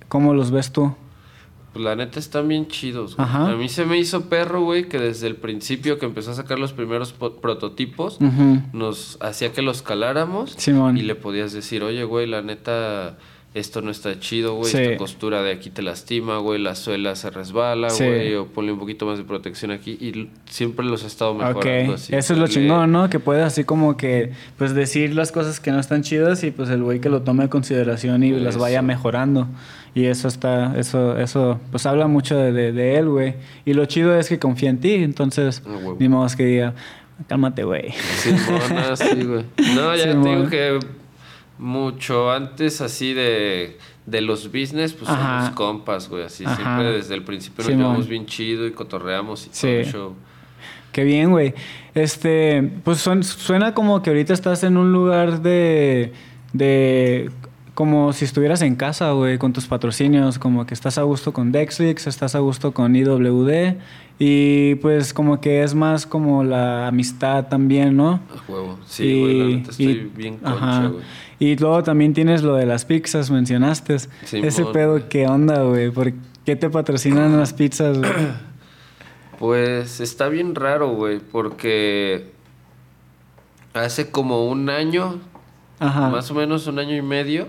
[0.08, 0.94] cómo los ves tú?
[1.72, 3.26] Pues la neta están bien chidos, güey.
[3.26, 3.48] Ajá.
[3.50, 6.58] A mí se me hizo perro, güey, que desde el principio que empezó a sacar
[6.58, 8.18] los primeros po- prototipos,
[8.72, 10.96] nos hacía que los caláramos Simón.
[10.96, 13.16] y le podías decir, oye, güey, la neta,
[13.54, 14.78] esto no está chido, güey, Sí.
[14.78, 18.04] esta costura de aquí te lastima, güey, la suela se resbala, Sí.
[18.04, 21.94] güey, o ponle un poquito más de protección aquí y siempre los he estado mejorando.
[21.94, 23.08] así, eso es lo chingón, ¿no?
[23.08, 26.68] Que puedes así como que, pues decir las cosas que no están chidas y pues
[26.68, 28.86] el güey que lo tome en consideración y las vaya Eso.
[28.86, 29.46] mejorando.
[29.94, 33.34] Y eso está, eso, eso, pues habla mucho de, de, de él, güey.
[33.64, 35.96] Y lo chido es que confía en ti, entonces, huevo.
[36.00, 36.74] ni modo que diga,
[37.28, 37.92] cálmate, güey.
[38.16, 39.44] Simona, sí, güey.
[39.76, 40.80] No, ya te digo que
[41.58, 45.40] mucho antes así de, de los business, pues Ajá.
[45.42, 46.24] somos compas, güey.
[46.24, 46.56] Así Ajá.
[46.56, 49.60] siempre desde el principio nos llevamos bien chido y cotorreamos y Sí.
[49.66, 50.14] todo el show.
[50.92, 51.54] Qué bien, güey.
[51.94, 56.12] Este, pues suena, suena como que ahorita estás en un lugar de,
[56.52, 57.30] de,
[57.74, 61.50] como si estuvieras en casa, güey, con tus patrocinios, como que estás a gusto con
[61.50, 63.74] Dexlix, estás a gusto con IWD
[64.18, 68.20] y pues como que es más como la amistad también, ¿no?
[68.30, 68.78] A huevo.
[68.86, 70.58] Sí, güey, la neta estoy y- bien ajá.
[70.58, 71.04] concha, güey.
[71.40, 73.98] Y luego también tienes lo de las pizzas, mencionaste.
[73.98, 75.08] Simón, Ese pedo, güey.
[75.08, 75.90] ¿qué onda, güey?
[75.90, 76.12] ¿Por
[76.44, 78.10] qué te patrocinan las pizzas, güey?
[79.38, 82.30] Pues está bien raro, güey, porque
[83.74, 85.18] hace como un año,
[85.80, 86.08] Ajá.
[86.08, 87.48] más o menos un año y medio,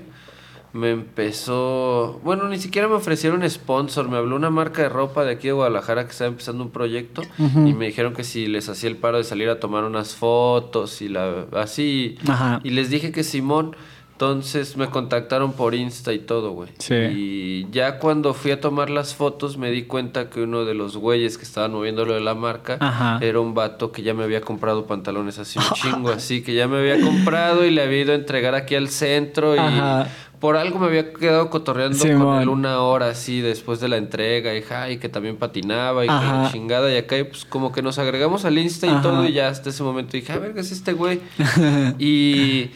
[0.76, 5.32] me empezó, bueno, ni siquiera me ofrecieron sponsor, me habló una marca de ropa de
[5.32, 8.90] aquí de Guadalajara que estaba empezando un proyecto y me dijeron que si les hacía
[8.90, 12.60] el paro de salir a tomar unas fotos y la así Ajá.
[12.64, 13.76] y les dije que Simón,
[14.12, 16.70] entonces me contactaron por Insta y todo, güey.
[16.78, 16.94] Sí.
[16.96, 20.96] Y ya cuando fui a tomar las fotos me di cuenta que uno de los
[20.96, 23.20] güeyes que estaban moviendo lo de la marca Ajá.
[23.22, 26.70] era un vato que ya me había comprado pantalones así un chingo, así que ya
[26.70, 30.08] me había comprado y le había ido a entregar aquí al centro y Ajá.
[30.40, 34.56] Por algo me había quedado cotorreando con él una hora así después de la entrega
[34.56, 37.72] y, ja, y que también patinaba y que la chingada y acá y pues como
[37.72, 39.02] que nos agregamos al Insta y Ajá.
[39.02, 41.22] todo y ya hasta ese momento dije, a ver, ¿qué es este güey?
[42.00, 42.72] y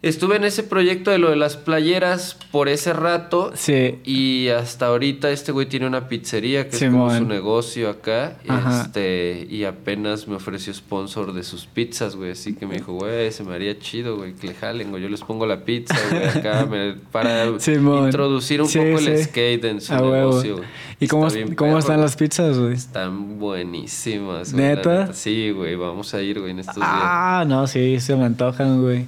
[0.00, 3.98] estuve en ese proyecto de lo de las playeras por ese rato Sí.
[4.04, 8.36] y hasta ahorita este güey tiene una pizzería que es como su negocio acá.
[8.46, 8.82] Ajá.
[8.82, 12.30] Este, y apenas me ofreció sponsor de sus pizzas, güey.
[12.30, 15.02] Así que me dijo, güey, se me haría chido, güey, que le jalen, güey.
[15.02, 19.06] Yo les pongo la pizza, güey, acá me- para introducir un Sí, poco sí.
[19.08, 20.68] el skate en su negocio, güey.
[21.00, 22.74] ¿Y cómo, bien cómo perro, están las pizzas, güey?
[22.74, 25.12] Están buenísimas, güey, ¿Neta?
[25.12, 26.88] Sí, güey, vamos a ir, güey, en estos días.
[26.88, 29.06] Ah, no, sí, se me antojan, güey.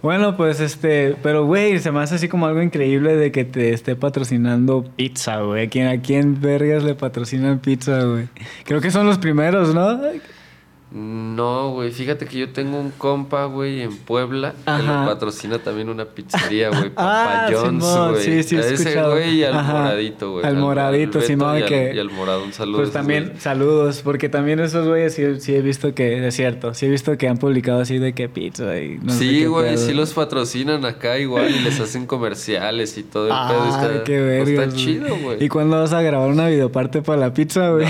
[0.00, 3.72] Bueno, pues este, pero güey, se me hace así como algo increíble de que te
[3.72, 5.66] esté patrocinando pizza, güey.
[5.66, 8.28] ¿A quién, a quién vergas le patrocinan pizza, güey?
[8.64, 9.98] Creo que son los primeros, ¿no?
[10.90, 15.90] No, güey, fíjate que yo tengo un compa, güey, en Puebla que lo patrocina también
[15.90, 18.24] una pizzería, güey, Ah, Papa John's, Simón, güey.
[18.24, 19.72] sí, sí, A ese güey y al Ajá.
[19.82, 20.46] moradito, güey.
[20.46, 22.78] Al moradito, Beto Simón, al- que- Y al morado, un saludo.
[22.78, 23.42] Pues también güeyes.
[23.42, 27.18] saludos, porque también esos güeyes sí, sí he visto que, es cierto, sí he visto
[27.18, 29.86] que han publicado así de que pizza y no sí, güey, pedo.
[29.86, 33.62] sí los patrocinan acá igual y les hacen comerciales y todo el pedo.
[33.62, 34.76] Ah, Está, qué pues, vergas, está güey.
[34.76, 35.44] chido, güey.
[35.44, 37.86] ¿Y cuándo vas a grabar una videoparte para la pizza, güey?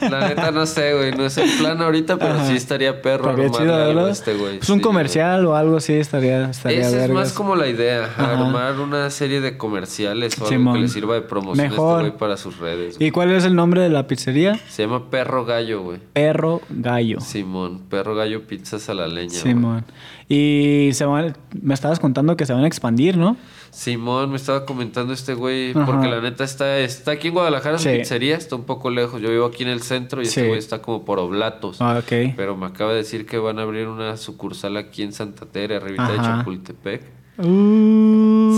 [0.00, 2.46] La neta no sé, güey, no es el plan ahorita, pero Ajá.
[2.46, 4.58] sí estaría perro Estaría armarle chido, algo este güey.
[4.58, 8.78] Pues un sí, comercial o algo así estaría, Esa es más como la idea, armar
[8.80, 10.74] una serie de comerciales o algo Simón.
[10.74, 12.96] que le sirva de promoción a este güey para sus redes.
[12.96, 13.08] güey.
[13.08, 14.58] ¿Y cuál es el nombre de la pizzería?
[14.68, 15.98] Se llama Perro Gallo, güey.
[16.12, 17.20] Perro Gallo.
[17.20, 19.40] Simón, Perro Gallo Pizzas a la leña.
[19.42, 19.82] güey.
[20.30, 23.36] Y se van, me estabas contando que se van a expandir, ¿no?
[23.70, 25.86] Simón, me estaba comentando este güey, Ajá.
[25.86, 27.88] porque la neta está, está aquí en Guadalajara, Sí.
[27.90, 29.22] su pizzería, está un poco lejos.
[29.22, 30.30] Yo vivo aquí en el centro y Sí.
[30.40, 31.80] este güey está como por Oblatos.
[31.80, 32.34] Ah, ok.
[32.36, 35.76] Pero me acaba de decir que van a abrir una sucursal aquí en Santa Tere,
[35.76, 36.38] arribita de Ajá.
[36.38, 37.02] Chapultepec.
[37.38, 38.52] Uh,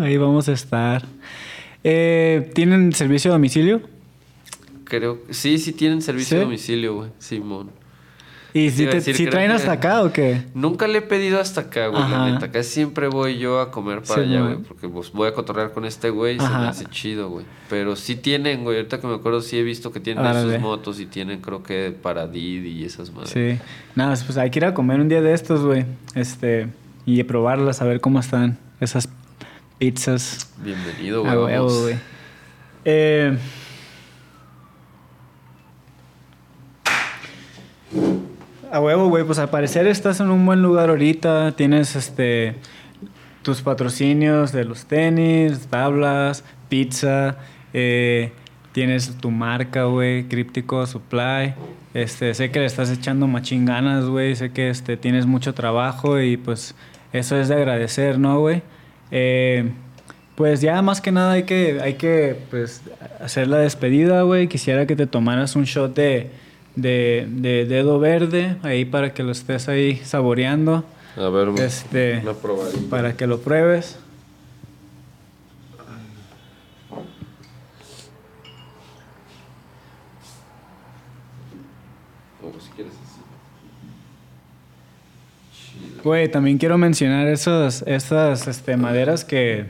[0.00, 1.04] Sí, Ahí vamos a estar.
[1.84, 3.80] Eh, ¿Tienen servicio a domicilio?
[4.84, 6.40] Creo sí, sí tienen servicio ¿Sí?
[6.40, 7.10] a domicilio, güey.
[7.18, 7.70] Simón.
[8.56, 10.42] ¿Y si, te, si traen hasta acá o qué?
[10.54, 12.30] Nunca le he pedido hasta acá, güey, la Ajá.
[12.30, 12.46] neta.
[12.46, 14.56] Acá siempre voy yo a comer para Sí, allá, güey.
[14.58, 17.44] Porque pues, voy a cotorrear con este güey y se me hace chido, güey.
[17.68, 18.78] Pero sí tienen, güey.
[18.78, 21.94] Ahorita que me acuerdo, sí he visto que tienen sus motos y tienen, creo que,
[22.00, 23.30] para Didi y esas madres.
[23.30, 23.58] Sí.
[23.94, 25.84] Nada, pues hay que ir a comer un día de estos, güey.
[26.14, 26.68] Este,
[27.04, 29.08] y probarlas, a ver cómo están esas
[29.78, 30.50] pizzas.
[30.62, 31.32] Bienvenido, güey.
[31.32, 31.82] A huevo, vamos.
[31.82, 31.96] güey.
[32.86, 33.36] Eh,
[38.76, 39.24] a huevo, güey.
[39.24, 41.52] Pues al parecer estás en un buen lugar ahorita.
[41.52, 42.56] Tienes este
[43.42, 47.38] tus patrocinios de los tenis, tablas, pizza.
[47.72, 48.32] eh,
[48.72, 51.54] tienes tu marca, güey, Críptico Supply.
[51.94, 54.36] Este, sé que le estás echando machín ganas, güey.
[54.36, 56.74] Sé que este, tienes mucho trabajo y pues
[57.12, 58.62] eso es de agradecer, ¿no, güey?
[59.10, 59.70] Eh,
[60.34, 62.82] pues ya más que nada hay que, hay que pues,
[63.20, 64.48] hacer la despedida, güey.
[64.48, 66.30] Quisiera que te tomaras un shot de,
[66.76, 70.84] de, de dedo verde ahí para que lo estés ahí saboreando.
[71.16, 72.34] A ver, Este, una
[72.90, 73.98] para que lo pruebes.
[82.42, 83.20] O si quieres así.
[85.54, 86.02] Chido.
[86.04, 89.66] Güey, también quiero mencionar esas, esas este, maderas que,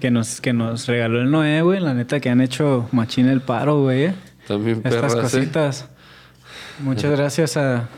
[0.00, 1.80] que, nos, que nos regaló el Noé, güey.
[1.80, 4.12] La neta que han hecho machín el paro, güey.
[4.46, 5.95] También Estas perras, ¿eh?
[6.80, 7.88] Muchas gracias a,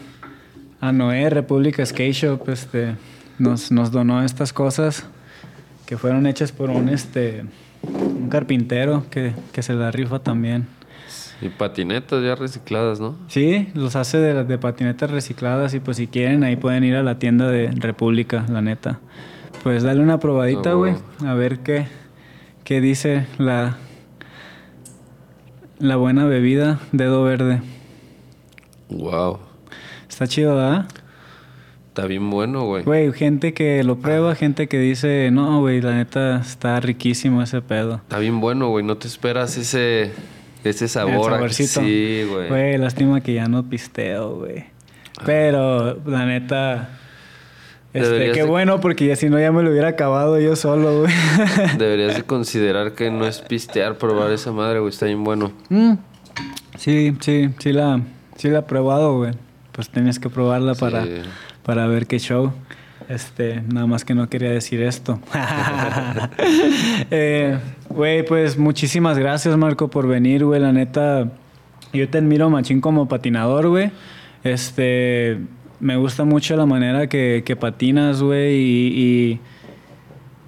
[0.80, 2.94] a Noé, República Skate Shop, este,
[3.38, 5.04] nos, nos donó estas cosas
[5.86, 7.44] que fueron hechas por un este
[7.82, 10.66] un carpintero que, que se la rifa también.
[11.40, 13.16] Y patinetas ya recicladas, ¿no?
[13.28, 17.02] Sí, los hace de, de patinetas recicladas y pues si quieren ahí pueden ir a
[17.04, 18.98] la tienda de República, la neta.
[19.62, 21.30] Pues dale una probadita, Ah, güey, bueno.
[21.30, 21.86] a ver qué,
[22.64, 23.76] qué dice la,
[25.78, 27.62] la buena bebida dedo verde.
[28.90, 29.38] Wow.
[30.08, 30.86] Está chido, ¿verdad?
[31.88, 32.84] Está bien bueno, güey.
[32.84, 37.60] Güey, gente que lo prueba, gente que dice, no, güey, la neta está riquísimo ese
[37.60, 37.96] pedo.
[37.96, 38.84] Está bien bueno, güey.
[38.84, 40.12] No te esperas ese,
[40.64, 41.14] ese sabor.
[41.14, 41.80] El saborcito.
[41.80, 42.48] Sí, güey.
[42.48, 44.66] Güey, lástima que ya no pisteo, güey.
[45.26, 46.90] Pero, la neta,
[47.92, 51.00] este, qué de- bueno, porque ya si no ya me lo hubiera acabado yo solo,
[51.00, 51.12] güey.
[51.78, 54.90] Deberías de considerar que no es pistear probar esa madre, güey.
[54.90, 55.52] Está bien bueno.
[55.68, 55.94] Mm,
[56.76, 58.00] Sí, sí, sí la,
[58.38, 59.32] sí la he probado, güey.
[59.72, 61.10] Pues tienes que probarla para, Sí.
[61.62, 62.52] para ver qué show.
[63.08, 65.20] Este, nada más que no quería decir esto.
[67.10, 70.60] Eh, Güey, pues muchísimas gracias, Marco, por venir, güey.
[70.60, 71.28] La neta,
[71.92, 73.90] yo te admiro machín como patinador, güey.
[74.44, 75.38] Este,
[75.80, 78.56] me gusta mucho la manera que, que patinas, güey.
[78.56, 78.86] Y,
[79.32, 79.40] y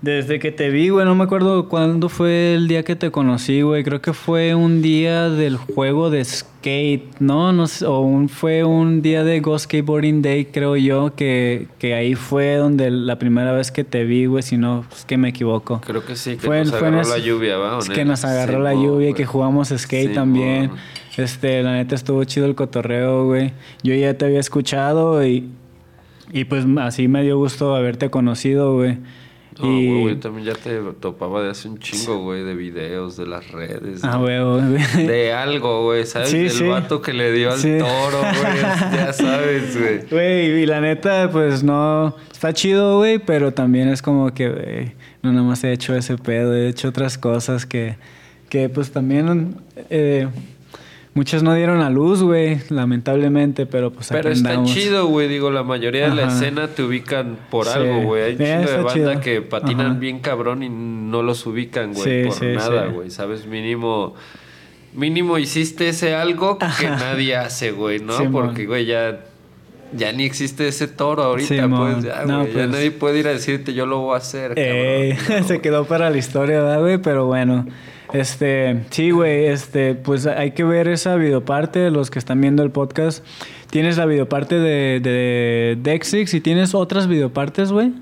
[0.02, 3.60] desde que te vi, güey, no me acuerdo cuándo fue el día que te conocí,
[3.60, 3.84] güey.
[3.84, 7.52] Creo que fue un día del juego de skate, ¿no?
[7.52, 11.92] no sé, o un, fue un día de Go Skateboarding Day, creo yo, que, que
[11.94, 15.28] ahí fue donde la primera vez que te vi, güey, si no, es que me
[15.28, 15.80] equivoco.
[15.84, 17.78] Creo que sí, que Fue- nos fue agarró ese- la lluvia, ¿va?
[17.80, 18.12] Es ¿O que no?
[18.12, 20.70] nos agarró la lluvia y que jugamos skate también.
[21.18, 23.52] Este, la neta estuvo chido el cotorreo, güey.
[23.82, 25.50] Yo ya te había escuchado y,
[26.32, 28.96] y pues así me dio gusto haberte conocido, güey.
[29.58, 30.00] No, y...
[30.00, 33.50] güey, yo también ya te topaba de hace un chingo, güey, de videos, de las
[33.50, 34.00] redes.
[34.04, 35.06] Ah, huevo, güey.
[35.06, 36.30] de algo, güey, ¿sabes?
[36.30, 36.64] Sí, Del sí.
[36.66, 37.76] vato que le dio al Sí.
[37.78, 38.60] toro, güey.
[38.94, 40.00] ya sabes, güey.
[40.10, 42.14] Güey, y la neta, pues no.
[42.32, 46.16] Está chido, güey, pero también es como que, güey, no nada más he hecho ese
[46.16, 47.96] pedo, he hecho otras cosas que,
[48.48, 49.56] que pues también.
[49.90, 50.28] eh,
[51.14, 55.28] muchas no dieron a luz, güey, lamentablemente, pero pues aquí Pero está chido, güey.
[55.28, 57.72] Digo, la mayoría de la escena te ubican por Sí.
[57.74, 58.22] algo, güey.
[58.24, 59.20] Hay un chingo de banda chido.
[59.20, 59.98] que patinan Ajá.
[59.98, 63.10] bien cabrón y no los ubican, güey, Sí, por sí, nada, güey.
[63.10, 63.46] ¿Sabes?
[63.46, 64.14] Mínimo.
[64.92, 66.96] Mínimo hiciste ese algo que Ajá.
[66.96, 68.14] nadie hace, güey, ¿no?
[68.32, 69.20] Porque, güey, ya.
[69.92, 72.46] Ya ni existe ese toro ahorita, pues ya, No.
[72.46, 72.68] Ya pues.
[72.68, 75.44] nadie puede ir a decirte, yo lo voy a hacer, Eh, cabrón.
[75.48, 76.98] se quedó para la historia, ¿verdad, güey?
[76.98, 77.66] Pero bueno,
[78.12, 82.70] este, sí, güey, este, pues hay que ver esa videoparte, los que están viendo el
[82.70, 83.24] podcast.
[83.70, 87.92] Tienes la videoparte de, de Dexix y tienes otras videopartes, güey.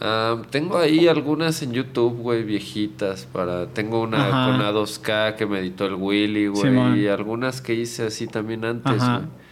[0.00, 3.26] Ah, tengo ahí algunas en YouTube, güey, viejitas.
[3.26, 4.50] para Tengo una Ajá.
[4.50, 7.00] con A2K que me editó el Willy, güey.
[7.00, 9.43] Y algunas que hice así también antes, güey.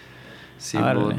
[0.74, 1.16] Árale.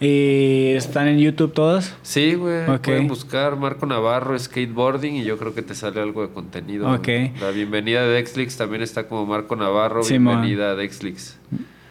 [0.00, 1.96] ¿Y están en YouTube todas?
[2.02, 2.66] Sí, güey.
[2.78, 6.92] Pueden buscar Marco Navarro Skateboarding y yo creo que te sale algo de contenido.
[6.92, 7.08] Ok.
[7.40, 10.02] La bienvenida de Dexlix también está como Marco Navarro.
[10.02, 10.42] Simón.
[10.42, 11.38] bienvenida a Dexlix.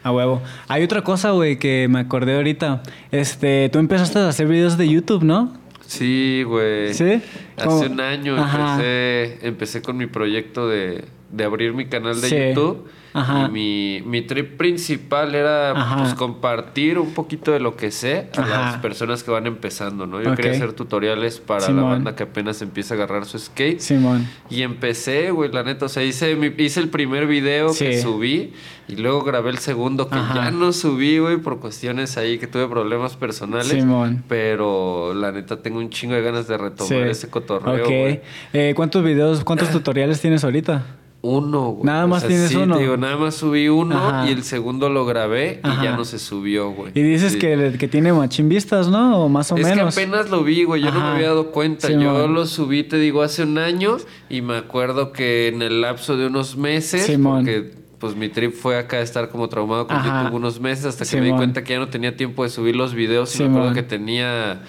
[0.03, 0.41] A huevo.
[0.67, 2.83] Hay otra cosa, güey, que me acordé ahorita.
[3.11, 5.53] Este, tú empezaste a hacer videos de YouTube, ¿no?
[5.85, 6.93] Sí, güey.
[6.93, 7.21] ¿Sí?
[7.57, 7.79] Hace ¿Cómo?
[7.81, 8.73] un año Ajá.
[8.75, 12.35] empecé, empecé con mi proyecto de, de abrir mi canal de Sí.
[12.49, 12.87] YouTube.
[13.15, 13.45] Ajá.
[13.47, 15.97] Y mi, mi trip principal era Ajá.
[15.97, 18.49] pues, compartir un poquito de lo que sé a Ajá.
[18.49, 20.19] las personas que van empezando, ¿no?
[20.21, 23.79] Yo quería hacer tutoriales para la banda que apenas empieza a agarrar su skate.
[23.79, 24.27] Simón.
[24.49, 25.85] Y empecé, güey, la neta.
[25.85, 28.53] O sea, hice, mi- hice el primer video que subí
[28.87, 32.67] y luego grabé el segundo que ya no subí, güey, por cuestiones ahí que tuve
[32.67, 33.67] problemas personales.
[33.67, 34.23] Simón.
[34.27, 36.95] Pero la neta tengo un chingo de ganas de retomar Sí.
[36.95, 38.21] ese cotorreo, Ok.
[38.53, 40.83] Eh, ¿Cuántos videos, cuántos tutoriales tienes ahorita?
[41.25, 41.85] Uno, güey.
[41.85, 42.75] Nada más tienes sí, uno.
[42.75, 44.27] te digo, nada más subí uno Ajá.
[44.29, 45.81] y el segundo lo grabé y Ajá.
[45.81, 46.91] ya no se subió, güey.
[46.93, 47.39] Y dices Sí.
[47.39, 49.23] que, que tiene machín vistas, ¿no?
[49.23, 49.95] O más o es menos.
[49.95, 50.81] que apenas lo vi, güey.
[50.81, 51.87] Yo no me había dado cuenta.
[51.87, 53.97] Sí, yo lo subí, te digo, hace un año
[54.29, 58.77] y me acuerdo que en el lapso de unos meses, porque pues mi trip fue
[58.77, 59.95] acá estar como traumado con.
[60.03, 62.75] YouTube unos meses hasta que me di cuenta que ya no tenía tiempo de subir
[62.75, 64.61] los videos y me acuerdo que tenía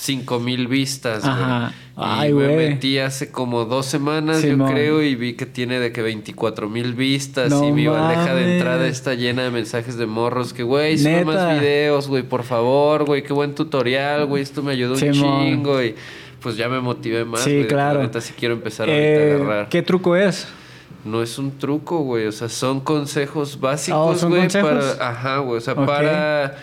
[0.00, 1.32] cinco mil vistas, güey.
[1.32, 1.72] Ajá.
[1.96, 2.68] Y Ay, me güey.
[2.70, 6.94] metí hace como dos semanas, yo creo, y vi que tiene de que 24 mil
[6.94, 10.96] vistas No y mi bandeja de entrada está llena de mensajes de morros que, güey,
[10.96, 15.12] sube más videos, güey, por favor, güey, qué buen tutorial, güey, esto me ayudó un
[15.12, 15.94] chingo y
[16.40, 17.68] pues ya me motivé más, Sí, güey.
[17.68, 17.98] claro.
[17.98, 19.68] La neta sí quiero empezar Eh, ahorita a agarrar.
[19.68, 20.48] ¿Qué truco es?
[21.04, 24.96] No es un truco, güey, o sea, son consejos Oh, básicos, ¿son güey, consejos?
[24.96, 26.56] para ajá, güey, o sea, para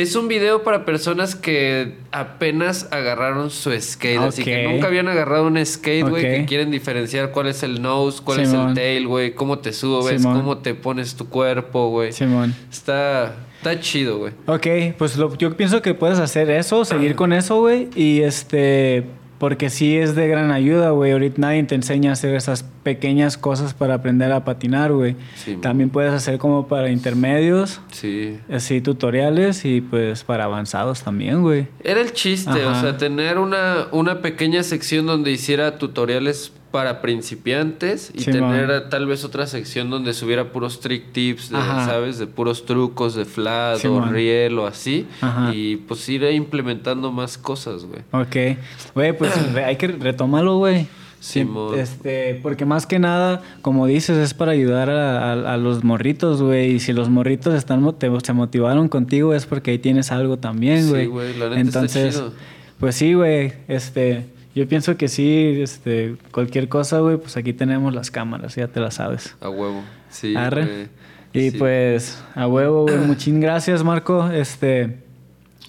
[0.00, 5.48] es un video para personas que apenas agarraron su skate, así que nunca habían agarrado
[5.48, 9.34] un skate, güey, que quieren diferenciar cuál es el nose, cuál es el tail, güey,
[9.34, 10.36] cómo te subes, Simón.
[10.38, 12.12] cómo te pones tu cuerpo, güey.
[12.12, 12.54] Simón.
[12.70, 14.32] Está está chido, güey.
[14.46, 17.88] Ok, pues lo- yo pienso que puedes hacer eso, seguir con eso, güey.
[17.96, 19.04] Y este,
[19.38, 21.12] porque sí es de gran ayuda, güey.
[21.12, 25.14] Ahorita nadie te enseña a hacer esas pequeñas cosas para aprender a patinar, güey.
[25.36, 25.56] Sí.
[25.56, 28.38] También puedes hacer como para intermedios, Sí.
[28.52, 31.66] así tutoriales y pues para avanzados también, güey.
[31.84, 38.10] Era el chiste, o sea, tener una, una pequeña sección donde hiciera tutoriales para principiantes
[38.14, 38.70] y Sí, tener man.
[38.70, 41.56] a- tal vez otra sección donde subiera puros trick tips, de.
[41.86, 42.18] ¿sabes?
[42.18, 44.12] De puros trucos de flat Sí, o man.
[44.12, 45.06] riel o así.
[45.20, 45.54] Ajá.
[45.54, 48.00] Y pues ir implementando más cosas, güey.
[48.12, 48.58] Ok.
[48.94, 49.32] Güey, pues
[49.64, 50.86] hay que retomarlo, güey.
[51.20, 51.76] Simón.
[51.76, 56.40] Este, porque más que nada, como dices, es para ayudar a, a- a los morritos,
[56.42, 56.72] güey.
[56.74, 60.84] Y si los morritos están te- se motivaron contigo es porque ahí tienes algo también,
[60.84, 61.06] Sí, güey.
[61.06, 62.32] güey, la neta está Entonces, chido.
[62.78, 63.52] pues sí, güey.
[63.66, 64.26] Este,
[64.58, 68.80] yo pienso que sí, este, cualquier cosa, güey, pues aquí tenemos las cámaras, ya te
[68.80, 69.36] las sabes.
[69.40, 69.82] A huevo.
[70.10, 70.34] Sí.
[70.36, 70.88] Arre.
[71.32, 71.58] Y Sí.
[71.58, 72.98] pues, a huevo, güey.
[72.98, 74.28] Muchísimas gracias, Marco.
[74.30, 74.98] Este,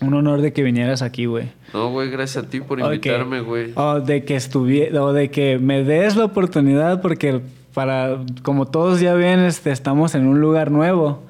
[0.01, 1.51] un honor de que vinieras aquí, güey.
[1.73, 3.73] No, güey, gracias a ti por invitarme, güey.
[3.75, 7.41] O de que estuviera, o de que me des la oportunidad, porque
[7.73, 11.21] para, como todos ya ven, este, estamos en un lugar nuevo.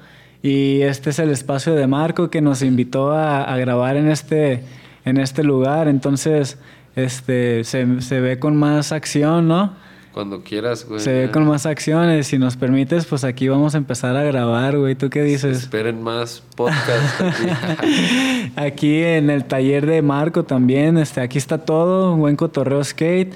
[0.42, 4.62] Y este es el espacio de Marco que nos invitó a, a grabar en este,
[5.04, 5.86] en este lugar.
[5.88, 6.56] Entonces,
[6.96, 9.74] este, se, se ve con más acción, ¿no?
[10.12, 10.98] Cuando quieras, güey.
[10.98, 12.26] se ve con más acciones.
[12.26, 14.96] Si nos permites, pues aquí vamos a empezar a grabar, güey.
[14.96, 15.58] ¿Tú qué dices?
[15.58, 18.52] Esperen más podcast aquí.
[18.56, 23.32] Aquí en el taller de Marco también, este, aquí está todo, buen cotorreo skate.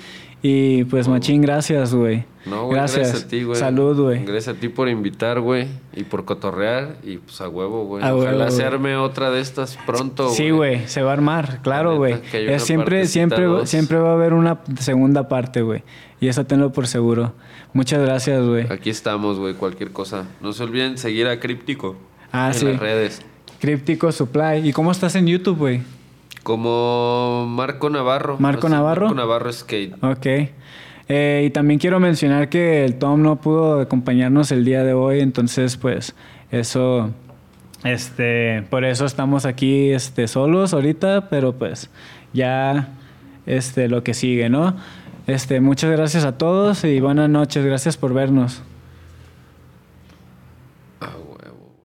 [0.47, 2.27] Y pues, machín, gracias, güey.
[2.45, 3.15] No, güey, gracias.
[3.25, 3.59] a ti, güey.
[3.59, 4.27] Salud, güey.
[4.27, 5.67] Gracias a ti por invitar, güey.
[5.97, 6.99] Y por cotorrear.
[7.03, 8.05] Y pues a huevo, güey.
[8.05, 8.67] A Ojalá huevo, se güey.
[8.67, 12.15] arme otra de estas pronto, Sí, güey, se va a armar, claro, La güey.
[12.59, 13.71] siempre, siempre, dos.
[13.71, 15.83] siempre va a haber una segunda parte, güey.
[16.21, 17.33] Y eso tenlo por seguro.
[17.73, 18.67] Muchas gracias, güey.
[18.71, 19.55] Aquí estamos, güey.
[19.55, 20.27] Cualquier cosa.
[20.43, 21.97] No se olviden seguir a Críptico.
[22.33, 22.67] Ah, en sí.
[22.67, 23.23] las redes.
[23.61, 24.69] Críptico Supply.
[24.69, 25.81] ¿Y cómo estás en YouTube, güey?
[26.45, 28.37] Como Marco Navarro.
[28.39, 29.07] ¿Marco Navarro?
[29.07, 29.95] Marco Navarro Skate.
[30.05, 30.27] Ok.
[31.09, 35.21] Eh, y también quiero mencionar que el Tom no pudo acompañarnos el día de hoy,
[35.21, 36.15] entonces pues
[36.51, 37.11] eso,
[37.83, 41.91] este, por eso estamos aquí este, solos ahorita, pero pues
[42.33, 42.89] ya
[43.47, 44.77] este, lo que sigue, ¿no?
[45.27, 48.63] Este, muchas gracias a todos y buenas noches, gracias por vernos.